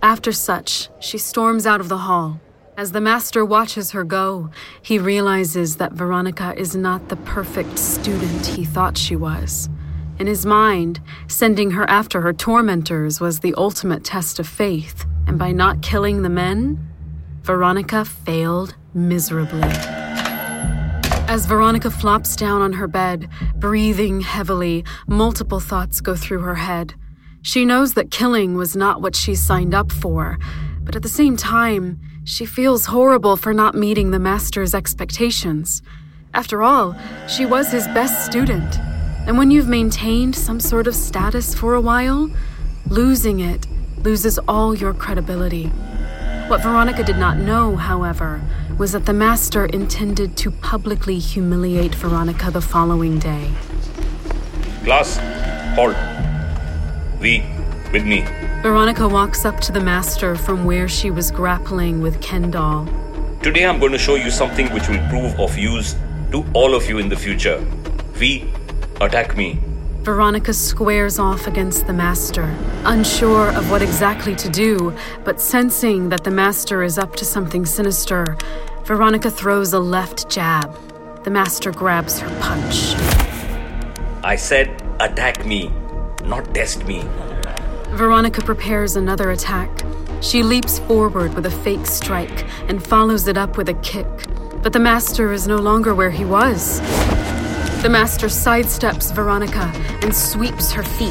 After 0.00 0.30
such, 0.30 0.90
she 1.00 1.18
storms 1.18 1.66
out 1.66 1.80
of 1.80 1.88
the 1.88 1.98
hall. 1.98 2.40
As 2.76 2.92
the 2.92 3.00
master 3.00 3.44
watches 3.44 3.90
her 3.90 4.04
go, 4.04 4.50
he 4.80 5.00
realizes 5.00 5.78
that 5.78 5.92
Veronica 5.92 6.54
is 6.56 6.76
not 6.76 7.08
the 7.08 7.16
perfect 7.16 7.80
student 7.80 8.46
he 8.46 8.64
thought 8.64 8.96
she 8.96 9.16
was. 9.16 9.68
In 10.22 10.28
his 10.28 10.46
mind, 10.46 11.00
sending 11.26 11.72
her 11.72 11.82
after 11.90 12.20
her 12.20 12.32
tormentors 12.32 13.20
was 13.20 13.40
the 13.40 13.54
ultimate 13.56 14.04
test 14.04 14.38
of 14.38 14.46
faith, 14.46 15.04
and 15.26 15.36
by 15.36 15.50
not 15.50 15.82
killing 15.82 16.22
the 16.22 16.28
men, 16.28 16.78
Veronica 17.42 18.04
failed 18.04 18.76
miserably. 18.94 19.68
As 21.26 21.46
Veronica 21.46 21.90
flops 21.90 22.36
down 22.36 22.62
on 22.62 22.74
her 22.74 22.86
bed, 22.86 23.28
breathing 23.56 24.20
heavily, 24.20 24.84
multiple 25.08 25.58
thoughts 25.58 26.00
go 26.00 26.14
through 26.14 26.42
her 26.42 26.54
head. 26.54 26.94
She 27.42 27.64
knows 27.64 27.94
that 27.94 28.12
killing 28.12 28.54
was 28.54 28.76
not 28.76 29.02
what 29.02 29.16
she 29.16 29.34
signed 29.34 29.74
up 29.74 29.90
for, 29.90 30.38
but 30.84 30.94
at 30.94 31.02
the 31.02 31.08
same 31.08 31.36
time, 31.36 32.00
she 32.22 32.46
feels 32.46 32.86
horrible 32.86 33.36
for 33.36 33.52
not 33.52 33.74
meeting 33.74 34.12
the 34.12 34.20
master's 34.20 34.72
expectations. 34.72 35.82
After 36.32 36.62
all, 36.62 36.94
she 37.26 37.44
was 37.44 37.72
his 37.72 37.88
best 37.88 38.24
student. 38.24 38.78
And 39.26 39.38
when 39.38 39.52
you've 39.52 39.68
maintained 39.68 40.34
some 40.34 40.58
sort 40.58 40.86
of 40.86 40.94
status 40.96 41.54
for 41.54 41.74
a 41.74 41.80
while, 41.80 42.30
losing 42.88 43.38
it 43.38 43.66
loses 43.98 44.38
all 44.48 44.74
your 44.74 44.92
credibility. 44.92 45.66
What 46.48 46.62
Veronica 46.62 47.04
did 47.04 47.18
not 47.18 47.38
know, 47.38 47.76
however, 47.76 48.42
was 48.76 48.92
that 48.92 49.06
the 49.06 49.12
master 49.12 49.66
intended 49.66 50.36
to 50.38 50.50
publicly 50.50 51.20
humiliate 51.20 51.94
Veronica 51.94 52.50
the 52.50 52.60
following 52.60 53.20
day. 53.20 53.52
Class, 54.82 55.18
halt. 55.76 55.96
We, 57.20 57.44
with 57.92 58.04
me. 58.04 58.22
Veronica 58.62 59.06
walks 59.06 59.44
up 59.44 59.60
to 59.60 59.72
the 59.72 59.80
master 59.80 60.34
from 60.34 60.64
where 60.64 60.88
she 60.88 61.12
was 61.12 61.30
grappling 61.30 62.02
with 62.02 62.20
Kendall. 62.20 62.88
Today 63.40 63.64
I'm 63.66 63.78
going 63.78 63.92
to 63.92 63.98
show 63.98 64.16
you 64.16 64.30
something 64.30 64.66
which 64.72 64.88
will 64.88 65.06
prove 65.08 65.38
of 65.38 65.56
use 65.56 65.94
to 66.32 66.44
all 66.54 66.74
of 66.74 66.88
you 66.88 66.98
in 66.98 67.08
the 67.08 67.16
future. 67.16 67.58
V, 68.14 68.44
attack 69.00 69.36
me. 69.36 69.58
Veronica 70.02 70.52
squares 70.52 71.18
off 71.18 71.46
against 71.46 71.86
the 71.86 71.92
master, 71.92 72.52
unsure 72.84 73.50
of 73.50 73.70
what 73.70 73.82
exactly 73.82 74.34
to 74.34 74.48
do, 74.48 74.92
but 75.24 75.40
sensing 75.40 76.08
that 76.08 76.24
the 76.24 76.30
master 76.30 76.82
is 76.82 76.98
up 76.98 77.14
to 77.16 77.24
something 77.24 77.64
sinister, 77.64 78.36
Veronica 78.84 79.30
throws 79.30 79.72
a 79.72 79.78
left 79.78 80.28
jab. 80.28 80.76
The 81.22 81.30
master 81.30 81.70
grabs 81.70 82.18
her 82.18 82.40
punch. 82.40 82.96
I 84.24 84.34
said 84.34 84.82
attack 84.98 85.46
me, 85.46 85.70
not 86.24 86.52
test 86.52 86.84
me. 86.84 87.04
Veronica 87.90 88.40
prepares 88.42 88.96
another 88.96 89.30
attack. 89.30 89.70
She 90.20 90.42
leaps 90.42 90.80
forward 90.80 91.34
with 91.34 91.46
a 91.46 91.50
fake 91.50 91.86
strike 91.86 92.44
and 92.68 92.84
follows 92.84 93.28
it 93.28 93.36
up 93.36 93.56
with 93.56 93.68
a 93.68 93.74
kick. 93.74 94.06
But 94.62 94.72
the 94.72 94.80
master 94.80 95.32
is 95.32 95.46
no 95.46 95.56
longer 95.56 95.94
where 95.94 96.10
he 96.10 96.24
was. 96.24 96.80
The 97.82 97.88
master 97.88 98.28
sidesteps 98.28 99.12
Veronica 99.12 99.72
and 100.02 100.14
sweeps 100.14 100.70
her 100.70 100.84
feet. 100.84 101.10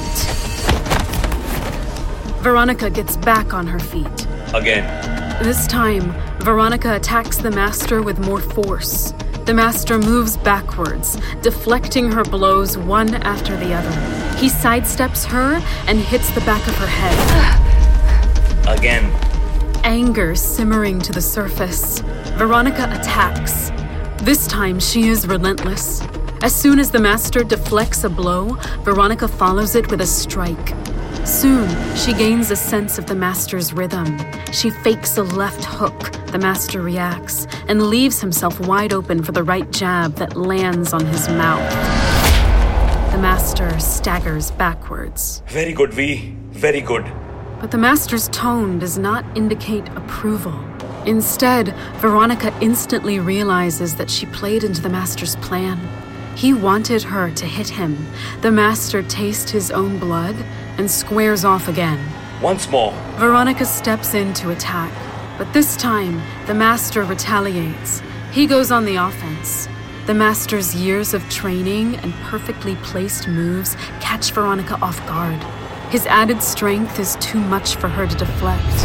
Veronica 2.42 2.90
gets 2.90 3.18
back 3.18 3.54
on 3.54 3.68
her 3.68 3.78
feet. 3.78 4.26
Again. 4.54 5.44
This 5.44 5.68
time, 5.68 6.14
Veronica 6.40 6.96
attacks 6.96 7.36
the 7.36 7.52
master 7.52 8.02
with 8.02 8.20
more 8.20 8.40
force. 8.40 9.14
The 9.44 9.54
master 9.54 10.00
moves 10.00 10.38
backwards, 10.38 11.18
deflecting 11.42 12.10
her 12.10 12.24
blows 12.24 12.78
one 12.78 13.16
after 13.16 13.58
the 13.58 13.74
other. 13.74 14.38
He 14.38 14.48
sidesteps 14.48 15.26
her 15.26 15.62
and 15.88 16.00
hits 16.00 16.32
the 16.32 16.42
back 16.42 16.66
of 16.68 16.76
her 16.78 16.88
head. 16.88 18.78
Again. 18.80 19.12
Anger 19.84 20.36
simmering 20.36 21.02
to 21.02 21.12
the 21.12 21.22
surface, 21.22 22.00
Veronica 22.38 22.86
attacks. 22.98 23.72
This 24.24 24.48
time, 24.48 24.80
she 24.80 25.10
is 25.10 25.28
relentless. 25.28 26.02
As 26.44 26.56
soon 26.56 26.80
as 26.80 26.90
the 26.90 27.00
master 27.00 27.44
deflects 27.44 28.04
a 28.04 28.10
blow, 28.10 28.56
Veronica 28.84 29.28
follows 29.28 29.76
it 29.76 29.92
with 29.92 30.02
a 30.02 30.08
strike. 30.08 30.74
Soon, 31.24 31.70
she 31.96 32.14
gains 32.14 32.50
a 32.50 32.56
sense 32.56 32.98
of 32.98 33.06
the 33.06 33.14
master's 33.14 33.74
rhythm. 33.74 34.18
She 34.52 34.72
fakes 34.72 35.18
a 35.18 35.24
left 35.24 35.64
hook. 35.64 36.12
The 36.32 36.40
master 36.40 36.82
reacts 36.82 37.46
and 37.68 37.84
leaves 37.84 38.22
himself 38.22 38.60
wide 38.60 38.92
open 38.92 39.22
for 39.22 39.34
the 39.34 39.44
right 39.44 39.70
jab 39.72 40.16
that 40.16 40.36
lands 40.36 40.94
on 40.94 41.06
his 41.06 41.30
mouth. 41.30 41.72
The 43.12 43.20
master 43.20 43.80
staggers 43.80 44.50
backwards. 44.50 45.44
Very 45.46 45.74
good, 45.74 45.94
V. 45.94 46.36
Very 46.50 46.82
good. 46.82 47.06
But 47.60 47.70
the 47.70 47.78
master's 47.78 48.30
tone 48.30 48.80
does 48.80 48.98
not 48.98 49.24
indicate 49.38 49.88
approval. 49.90 50.60
Instead, 51.06 51.76
Veronica 51.98 52.52
instantly 52.62 53.20
realizes 53.20 53.94
that 53.96 54.10
she 54.10 54.26
played 54.26 54.64
into 54.64 54.82
the 54.82 54.90
master's 54.90 55.36
plan. 55.36 55.80
He 56.36 56.54
wanted 56.54 57.04
her 57.04 57.30
to 57.32 57.46
hit 57.46 57.70
him. 57.70 58.08
The 58.42 58.52
master 58.52 59.04
tastes 59.04 59.52
his 59.52 59.72
own 59.72 60.00
blood 60.00 60.36
and 60.78 60.90
squares 60.90 61.46
off 61.46 61.68
again. 61.68 62.00
Once 62.42 62.70
more. 62.70 62.94
Veronica 63.18 63.66
steps 63.66 64.14
in 64.14 64.34
to 64.34 64.50
attack, 64.50 64.92
but 65.38 65.52
this 65.54 65.76
time 65.76 66.22
the 66.48 66.54
master 66.54 67.04
retaliates. 67.04 68.02
He 68.32 68.48
goes 68.48 68.72
on 68.72 68.86
the 68.86 68.96
offense. 68.96 69.68
The 70.08 70.14
master's 70.16 70.74
years 70.74 71.14
of 71.14 71.28
training 71.30 71.98
and 71.98 72.14
perfectly 72.24 72.76
placed 72.78 73.28
moves 73.28 73.76
catch 74.00 74.32
Veronica 74.32 74.80
off 74.82 75.06
guard. 75.06 75.42
His 75.92 76.08
added 76.08 76.42
strength 76.42 76.98
is 76.98 77.18
too 77.18 77.40
much 77.40 77.76
for 77.76 77.88
her 77.88 78.08
to 78.08 78.16
deflect. 78.16 78.80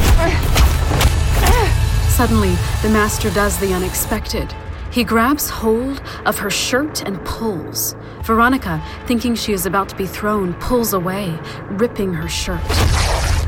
Suddenly, 2.10 2.54
the 2.82 2.90
master 2.90 3.30
does 3.30 3.58
the 3.58 3.72
unexpected. 3.72 4.52
He 4.90 5.04
grabs 5.04 5.50
hold 5.50 6.02
of 6.24 6.38
her 6.38 6.50
shirt 6.50 7.02
and 7.02 7.22
pulls. 7.24 7.94
Veronica, 8.22 8.82
thinking 9.06 9.34
she 9.34 9.52
is 9.52 9.66
about 9.66 9.88
to 9.90 9.96
be 9.96 10.06
thrown, 10.06 10.54
pulls 10.54 10.92
away, 10.92 11.38
ripping 11.70 12.14
her 12.14 12.28
shirt. 12.28 12.60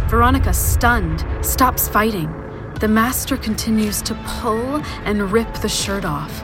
Veronica, 0.09 0.53
stunned, 0.53 1.25
stops 1.45 1.89
fighting. 1.89 2.33
The 2.81 2.89
master 2.89 3.37
continues 3.37 4.03
to 4.03 4.15
pull 4.27 4.77
and 5.05 5.33
rip 5.33 5.53
the 5.55 5.69
shirt 5.69 6.05
off. 6.05 6.43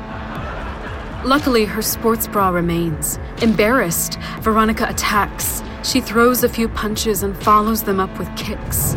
Luckily, 1.24 1.64
her 1.64 1.80
sports 1.80 2.26
bra 2.26 2.50
remains. 2.50 3.18
Embarrassed, 3.40 4.18
Veronica 4.40 4.86
attacks. 4.88 5.62
She 5.82 6.00
throws 6.00 6.44
a 6.44 6.48
few 6.48 6.68
punches 6.68 7.22
and 7.22 7.36
follows 7.36 7.82
them 7.82 8.00
up 8.00 8.18
with 8.18 8.34
kicks. 8.36 8.94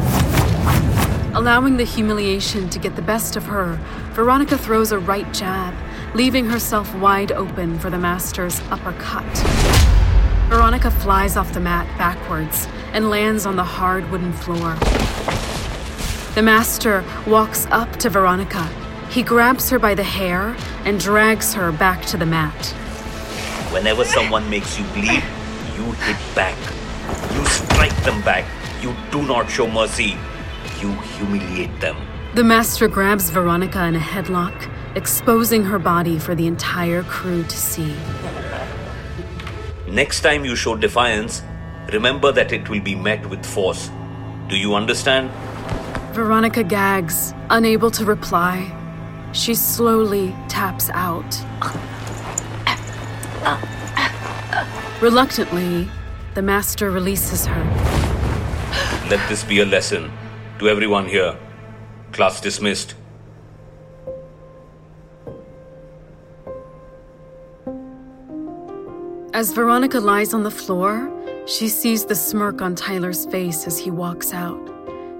Allowing 1.33 1.77
the 1.77 1.83
humiliation 1.86 2.69
to 2.69 2.79
get 2.79 2.95
the 2.95 3.01
best 3.01 3.36
of 3.36 3.45
her, 3.45 3.79
Veronica 4.12 4.57
throws 4.57 4.91
a 4.91 4.99
right 4.99 5.31
jab, 5.33 5.73
leaving 6.17 6.47
herself 6.49 6.95
wide 6.95 7.32
open 7.32 7.77
for 7.77 7.91
the 7.91 7.97
master's 7.99 8.60
uppercut. 8.71 9.23
Veronica 10.49 10.89
flies 10.89 11.38
off 11.38 11.53
the 11.53 11.60
mat 11.60 11.86
backwards 11.95 12.67
and 12.91 13.12
lands 13.12 13.45
on 13.45 13.56
the 13.56 13.63
hard 13.63 14.03
wooden 14.10 14.34
floor. 14.34 14.73
The 16.34 16.41
master 16.41 17.03
walks 17.27 17.67
up 17.67 17.97
to 17.97 18.10
Veronica. 18.10 18.63
He 19.12 19.21
grabs 19.21 19.69
her 19.69 19.77
by 19.77 19.93
the 19.93 20.01
hair 20.01 20.58
and 20.86 20.99
drags 20.99 21.53
her 21.53 21.71
back 21.71 22.03
to 22.08 22.17
the 22.17 22.25
mat. 22.25 22.65
Whenever 23.71 24.03
someone 24.03 24.49
makes 24.49 24.80
you 24.80 24.86
bleed, 24.86 25.23
you 25.77 25.91
hit 26.01 26.17
back. 26.34 26.58
You 27.36 27.45
strike 27.45 27.95
them 28.03 28.23
back. 28.23 28.45
You 28.82 28.95
do 29.12 29.21
not 29.21 29.51
show 29.51 29.67
mercy. 29.67 30.17
You 30.82 30.93
humiliate 30.93 31.80
them. 31.80 31.95
The 32.34 32.43
master 32.43 32.88
grabs 32.88 33.30
Veronica 33.30 33.86
in 33.86 33.95
a 33.95 33.99
headlock, 33.99 34.67
exposing 34.97 35.63
her 35.63 35.77
body 35.77 36.17
for 36.17 36.33
the 36.33 36.47
entire 36.47 37.03
crew 37.03 37.43
to 37.43 37.55
see. 37.55 37.93
Next 39.88 40.21
time 40.21 40.43
you 40.43 40.55
show 40.55 40.75
defiance, 40.75 41.43
remember 41.93 42.31
that 42.31 42.51
it 42.51 42.67
will 42.67 42.81
be 42.81 42.95
met 42.95 43.29
with 43.29 43.45
force. 43.45 43.91
Do 44.49 44.57
you 44.57 44.73
understand? 44.73 45.29
Veronica 46.13 46.63
gags, 46.63 47.33
unable 47.51 47.91
to 47.91 48.05
reply. 48.05 48.73
She 49.33 49.53
slowly 49.53 50.36
taps 50.49 50.89
out. 50.93 51.31
Reluctantly, 54.99 55.88
the 56.33 56.41
master 56.41 56.89
releases 56.89 57.45
her. 57.45 57.63
Let 59.12 59.21
this 59.29 59.43
be 59.43 59.60
a 59.60 59.65
lesson 59.65 60.12
to 60.57 60.67
everyone 60.67 61.05
here. 61.05 61.38
Class 62.13 62.41
dismissed. 62.41 62.95
As 69.38 69.52
Veronica 69.52 70.00
lies 70.00 70.34
on 70.34 70.41
the 70.41 70.50
floor, 70.50 71.13
she 71.45 71.67
sees 71.67 72.06
the 72.06 72.15
smirk 72.15 72.60
on 72.60 72.73
Tyler's 72.73 73.28
face 73.28 73.67
as 73.67 73.78
he 73.78 73.91
walks 73.91 74.34
out. 74.34 74.60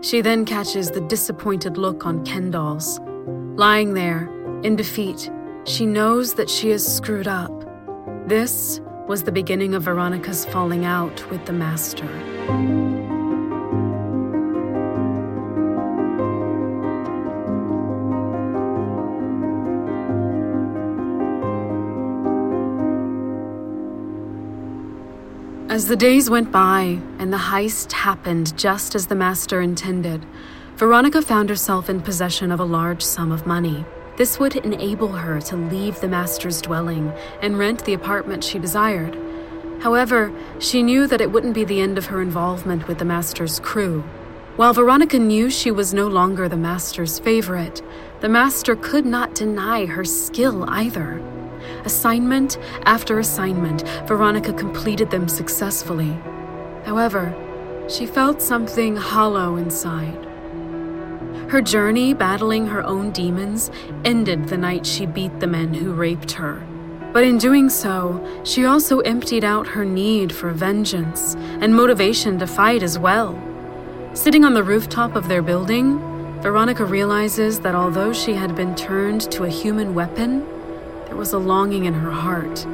She 0.02 0.22
then 0.22 0.44
catches 0.44 0.90
the 0.90 1.02
disappointed 1.02 1.78
look 1.78 2.04
on 2.04 2.26
Kendall's. 2.26 3.00
Lying 3.60 3.94
there, 3.94 4.28
in 4.64 4.76
defeat, 4.76 5.30
she 5.66 5.86
knows 5.86 6.34
that 6.34 6.50
she 6.50 6.72
is 6.72 6.84
screwed 6.84 7.28
up. 7.28 7.52
This 8.26 8.82
was 9.08 9.22
the 9.22 9.32
beginning 9.32 9.76
of 9.76 9.84
Veronica's 9.84 10.46
falling 10.46 10.84
out 10.84 11.30
with 11.30 11.46
the 11.46 11.54
Master. 11.54 12.08
As 25.78 25.86
the 25.86 25.96
days 25.96 26.28
went 26.28 26.52
by 26.52 27.00
and 27.20 27.32
the 27.32 27.38
heist 27.38 27.92
happened 27.92 28.58
just 28.58 28.96
as 28.96 29.06
the 29.06 29.14
master 29.14 29.62
intended, 29.62 30.26
Veronica 30.76 31.22
found 31.22 31.50
herself 31.50 31.88
in 31.88 32.02
possession 32.02 32.52
of 32.52 32.60
a 32.60 32.64
large 32.64 33.04
sum 33.04 33.32
of 33.32 33.46
money. 33.46 33.86
This 34.16 34.40
would 34.40 34.56
enable 34.56 35.10
her 35.10 35.40
to 35.42 35.56
leave 35.56 36.00
the 36.00 36.08
master's 36.08 36.64
dwelling 36.64 37.14
and 37.44 37.60
rent 37.60 37.86
the 37.86 37.94
apartment 37.94 38.44
she 38.44 38.58
desired. 38.58 39.16
However, 39.80 40.34
she 40.58 40.82
knew 40.82 41.06
that 41.06 41.22
it 41.22 41.32
wouldn't 41.32 41.54
be 41.54 41.64
the 41.64 41.80
end 41.80 42.00
of 42.00 42.08
her 42.08 42.24
involvement 42.24 42.88
with 42.88 42.98
the 42.98 43.06
master's 43.06 43.60
crew. 43.60 44.02
While 44.56 44.74
Veronica 44.74 45.20
knew 45.20 45.52
she 45.52 45.70
was 45.70 45.94
no 45.94 46.08
longer 46.08 46.50
the 46.50 46.58
master's 46.58 47.20
favorite, 47.20 47.84
the 48.22 48.30
master 48.30 48.76
could 48.76 49.06
not 49.06 49.36
deny 49.36 49.86
her 49.86 50.04
skill 50.04 50.68
either. 50.68 51.22
Assignment 51.88 52.58
after 52.84 53.20
assignment, 53.20 53.88
Veronica 54.10 54.52
completed 54.52 55.10
them 55.10 55.30
successfully. 55.30 56.14
However, 56.84 57.34
she 57.88 58.06
felt 58.06 58.42
something 58.42 58.98
hollow 58.98 59.56
inside. 59.56 60.26
Her 61.50 61.62
journey 61.62 62.14
battling 62.14 62.68
her 62.68 62.84
own 62.84 63.12
demons 63.12 63.72
ended 64.04 64.50
the 64.50 64.58
night 64.58 64.86
she 64.86 65.06
beat 65.06 65.40
the 65.40 65.48
men 65.48 65.74
who 65.74 65.94
raped 65.94 66.34
her. 66.34 66.62
But 67.14 67.24
in 67.24 67.38
doing 67.38 67.70
so, 67.70 68.22
she 68.44 68.66
also 68.66 69.00
emptied 69.00 69.46
out 69.46 69.68
her 69.68 69.86
need 69.86 70.34
for 70.34 70.52
vengeance 70.52 71.36
and 71.62 71.74
motivation 71.74 72.38
to 72.40 72.48
fight 72.48 72.84
as 72.84 73.00
well. 73.00 73.32
Sitting 74.14 74.44
on 74.44 74.54
the 74.54 74.62
rooftop 74.62 75.16
of 75.16 75.30
their 75.30 75.42
building, 75.42 76.00
Veronica 76.42 76.84
realizes 76.84 77.62
that 77.62 77.76
although 77.76 78.12
she 78.12 78.34
had 78.34 78.58
been 78.58 78.76
turned 78.76 79.22
to 79.32 79.46
a 79.46 79.50
human 79.50 79.96
weapon, 79.96 80.46
there 81.08 81.16
was 81.16 81.32
a 81.34 81.40
longing 81.40 81.86
in 81.86 81.94
her 81.94 82.12
heart. 82.12 82.66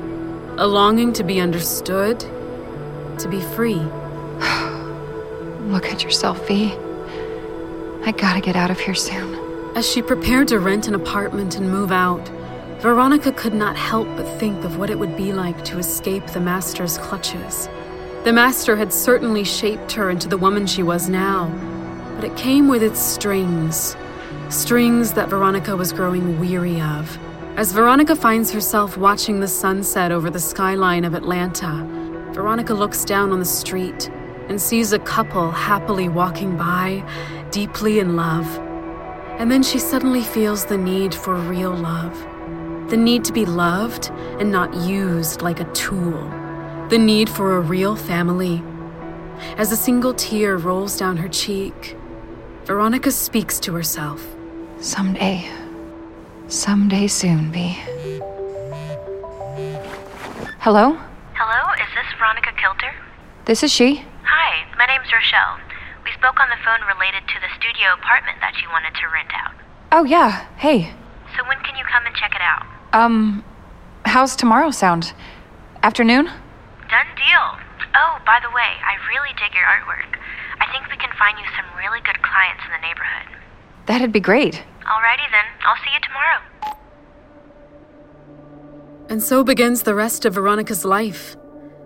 A 0.58 0.68
longing 0.68 1.14
to 1.14 1.24
be 1.24 1.40
understood, 1.40 2.20
to 2.20 3.28
be 3.30 3.40
free. 3.40 3.76
Look 5.72 5.86
at 5.86 6.04
yourself, 6.04 6.48
V. 6.48 6.74
I 8.06 8.12
gotta 8.12 8.42
get 8.42 8.56
out 8.56 8.72
of 8.72 8.80
here 8.80 8.96
soon. 8.96 9.40
As 9.76 9.90
she 9.90 10.02
prepared 10.02 10.48
to 10.50 10.60
rent 10.60 10.88
an 10.88 10.96
apartment 10.96 11.56
and 11.58 11.72
move 11.72 11.92
out, 11.92 12.28
Veronica 12.82 13.32
could 13.32 13.54
not 13.54 13.76
help 13.76 14.08
but 14.18 14.40
think 14.40 14.64
of 14.66 14.78
what 14.78 14.90
it 14.90 14.98
would 14.98 15.16
be 15.16 15.32
like 15.32 15.64
to 15.66 15.78
escape 15.78 16.26
the 16.28 16.40
Master's 16.40 16.98
clutches. 16.98 17.70
The 18.24 18.34
Master 18.34 18.76
had 18.76 18.92
certainly 18.92 19.44
shaped 19.44 19.92
her 19.94 20.10
into 20.10 20.28
the 20.28 20.38
woman 20.38 20.66
she 20.66 20.82
was 20.82 21.08
now, 21.08 21.50
but 22.16 22.24
it 22.24 22.36
came 22.36 22.68
with 22.68 22.82
its 22.82 23.00
strings. 23.00 23.96
Strings 24.50 25.14
that 25.14 25.30
Veronica 25.30 25.76
was 25.76 25.94
growing 25.94 26.40
weary 26.40 26.82
of. 26.82 27.18
As 27.56 27.72
Veronica 27.72 28.16
finds 28.16 28.52
herself 28.52 28.98
watching 28.98 29.40
the 29.40 29.48
sunset 29.48 30.12
over 30.12 30.32
the 30.32 30.40
skyline 30.40 31.06
of 31.06 31.14
Atlanta, 31.14 31.88
Veronica 32.32 32.74
looks 32.74 33.06
down 33.06 33.32
on 33.32 33.38
the 33.38 33.46
street 33.46 34.10
and 34.50 34.60
sees 34.60 34.92
a 34.92 34.98
couple 34.98 35.52
happily 35.52 36.10
walking 36.10 36.58
by, 36.58 37.04
deeply 37.52 38.00
in 38.00 38.16
love. 38.16 38.58
And 39.38 39.52
then 39.52 39.62
she 39.62 39.78
suddenly 39.78 40.24
feels 40.24 40.66
the 40.66 40.80
need 40.80 41.14
for 41.14 41.36
real 41.36 41.76
love. 41.76 42.20
The 42.90 42.98
need 42.98 43.24
to 43.26 43.32
be 43.32 43.46
loved 43.46 44.10
and 44.40 44.52
not 44.52 44.74
used 44.74 45.44
like 45.44 45.60
a 45.60 45.72
tool. 45.74 46.28
The 46.90 46.98
need 46.98 47.30
for 47.30 47.58
a 47.58 47.62
real 47.62 47.96
family. 47.96 48.64
As 49.58 49.72
a 49.72 49.78
single 49.78 50.16
tear 50.16 50.58
rolls 50.58 50.98
down 50.98 51.18
her 51.18 51.30
cheek, 51.30 51.96
Veronica 52.66 53.12
speaks 53.12 53.60
to 53.60 53.74
herself. 53.76 54.26
Someday. 54.80 55.63
Someday 56.48 57.08
soon, 57.08 57.52
V. 57.52 57.78
Hello? 60.60 60.96
Hello, 61.34 61.62
is 61.82 61.90
this 61.96 62.08
Veronica 62.20 62.52
Kilter? 62.60 62.94
This 63.46 63.64
is 63.64 63.72
she. 63.72 64.04
Hi, 64.24 64.64
my 64.78 64.86
name's 64.86 65.12
Rochelle. 65.12 65.60
We 66.06 66.12
spoke 66.14 66.40
on 66.40 66.48
the 66.50 66.60
phone 66.64 66.80
related 66.88 67.28
to 67.28 67.38
the 67.40 67.50
studio 67.58 67.96
apartment 67.96 68.40
that 68.42 68.60
you 68.62 68.70
wanted 68.70 68.94
to 68.96 69.08
rent 69.12 69.32
out. 69.34 69.56
Oh, 69.92 70.04
yeah. 70.04 70.46
Hey. 70.58 70.92
So 71.36 71.48
when 71.48 71.60
can 71.64 71.76
you 71.76 71.86
come 71.92 72.06
and 72.06 72.16
check 72.16 72.36
it 72.36 72.42
out? 72.42 72.66
Um, 72.94 73.44
how's 74.06 74.36
tomorrow 74.36 74.72
sound? 74.72 75.14
Afternoon? 75.82 76.26
Done 76.92 77.12
deal. 77.16 77.46
Oh, 77.96 78.20
by 78.26 78.40
the 78.44 78.52
way, 78.52 78.72
I 78.84 78.96
really 79.10 79.34
dig 79.40 79.56
your 79.56 79.66
artwork. 79.66 80.20
I 80.60 80.70
think 80.72 80.88
we 80.92 80.98
can 80.98 81.12
find 81.18 81.40
you 81.40 81.46
some 81.56 81.66
really 81.80 82.00
good 82.04 82.22
clients 82.22 82.64
in 82.68 82.72
the 82.72 82.84
neighborhood. 82.86 83.43
That'd 83.86 84.12
be 84.12 84.20
great. 84.20 84.64
Alrighty 84.86 85.30
then, 85.32 85.46
I'll 85.66 85.76
see 85.78 85.92
you 85.94 86.00
tomorrow. 86.02 86.42
And 89.10 89.22
so 89.22 89.44
begins 89.44 89.84
the 89.84 89.96
rest 89.96 90.26
of 90.26 90.34
Veronica's 90.36 90.86
life. 90.86 91.36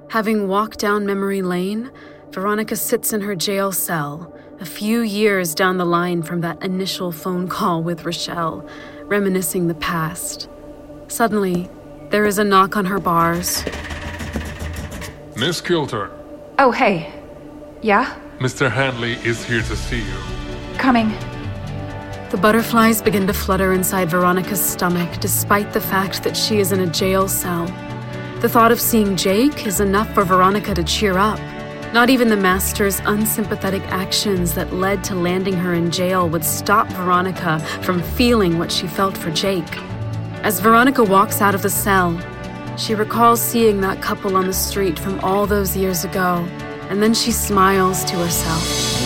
Having 0.10 0.48
walked 0.48 0.80
down 0.80 1.06
memory 1.06 1.42
lane, 1.42 1.92
Veronica 2.32 2.76
sits 2.76 3.14
in 3.14 3.22
her 3.22 3.36
jail 3.36 3.72
cell, 3.72 4.34
a 4.60 4.66
few 4.66 5.02
years 5.02 5.54
down 5.54 5.78
the 5.78 5.86
line 5.86 6.22
from 6.24 6.42
that 6.42 6.62
initial 6.64 7.12
phone 7.12 7.48
call 7.48 7.84
with 7.84 8.06
Rochelle, 8.06 8.68
reminiscing 9.06 9.68
the 9.68 9.76
past. 9.76 10.50
Suddenly, 11.08 11.70
there 12.10 12.26
is 12.26 12.38
a 12.38 12.44
knock 12.44 12.78
on 12.78 12.86
her 12.86 13.00
bars. 13.00 13.64
Miss 15.36 15.62
Kilter, 15.62 16.12
Oh, 16.60 16.72
hey. 16.72 17.14
Yeah? 17.84 18.18
Mr. 18.40 18.72
Hanley 18.72 19.14
is 19.24 19.44
here 19.46 19.62
to 19.62 19.76
see 19.76 20.00
you. 20.00 20.18
Coming. 20.80 21.14
The 22.30 22.38
butterflies 22.38 23.02
begin 23.02 23.26
to 23.28 23.34
flutter 23.34 23.72
inside 23.72 24.10
Veronica's 24.10 24.60
stomach 24.60 25.22
despite 25.22 25.72
the 25.72 25.80
fact 25.80 26.24
that 26.24 26.36
she 26.36 26.60
is 26.60 26.74
in 26.74 26.82
a 26.82 26.88
jail 26.88 27.30
cell. 27.30 27.68
The 28.42 28.50
thought 28.50 28.74
of 28.74 28.82
seeing 28.82 29.16
Jake 29.16 29.66
is 29.66 29.80
enough 29.80 30.14
for 30.14 30.26
Veronica 30.26 30.76
to 30.76 30.84
cheer 30.84 31.18
up. 31.18 31.40
Not 31.94 32.10
even 32.10 32.28
the 32.28 32.36
master's 32.36 33.00
unsympathetic 33.06 33.82
actions 33.84 34.56
that 34.56 34.74
led 34.74 35.06
to 35.06 35.16
landing 35.16 35.54
her 35.54 35.74
in 35.74 35.90
jail 35.90 36.28
would 36.28 36.44
stop 36.44 36.90
Veronica 36.90 37.60
from 37.82 38.04
feeling 38.04 38.60
what 38.60 38.74
she 38.74 38.88
felt 38.88 39.18
for 39.18 39.32
Jake. 39.32 39.78
As 40.44 40.60
Veronica 40.60 41.06
walks 41.06 41.40
out 41.40 41.56
of 41.56 41.62
the 41.62 41.70
cell, 41.70 42.20
she 42.78 42.94
recalls 42.94 43.40
seeing 43.40 43.80
that 43.82 44.02
couple 44.02 44.36
on 44.36 44.48
the 44.48 44.54
street 44.54 45.00
from 45.00 45.18
all 45.22 45.48
those 45.48 45.78
years 45.78 46.04
ago, 46.04 46.46
and 46.90 47.02
then 47.02 47.14
she 47.14 47.32
smiles 47.32 48.04
to 48.04 48.18
herself. 48.18 48.97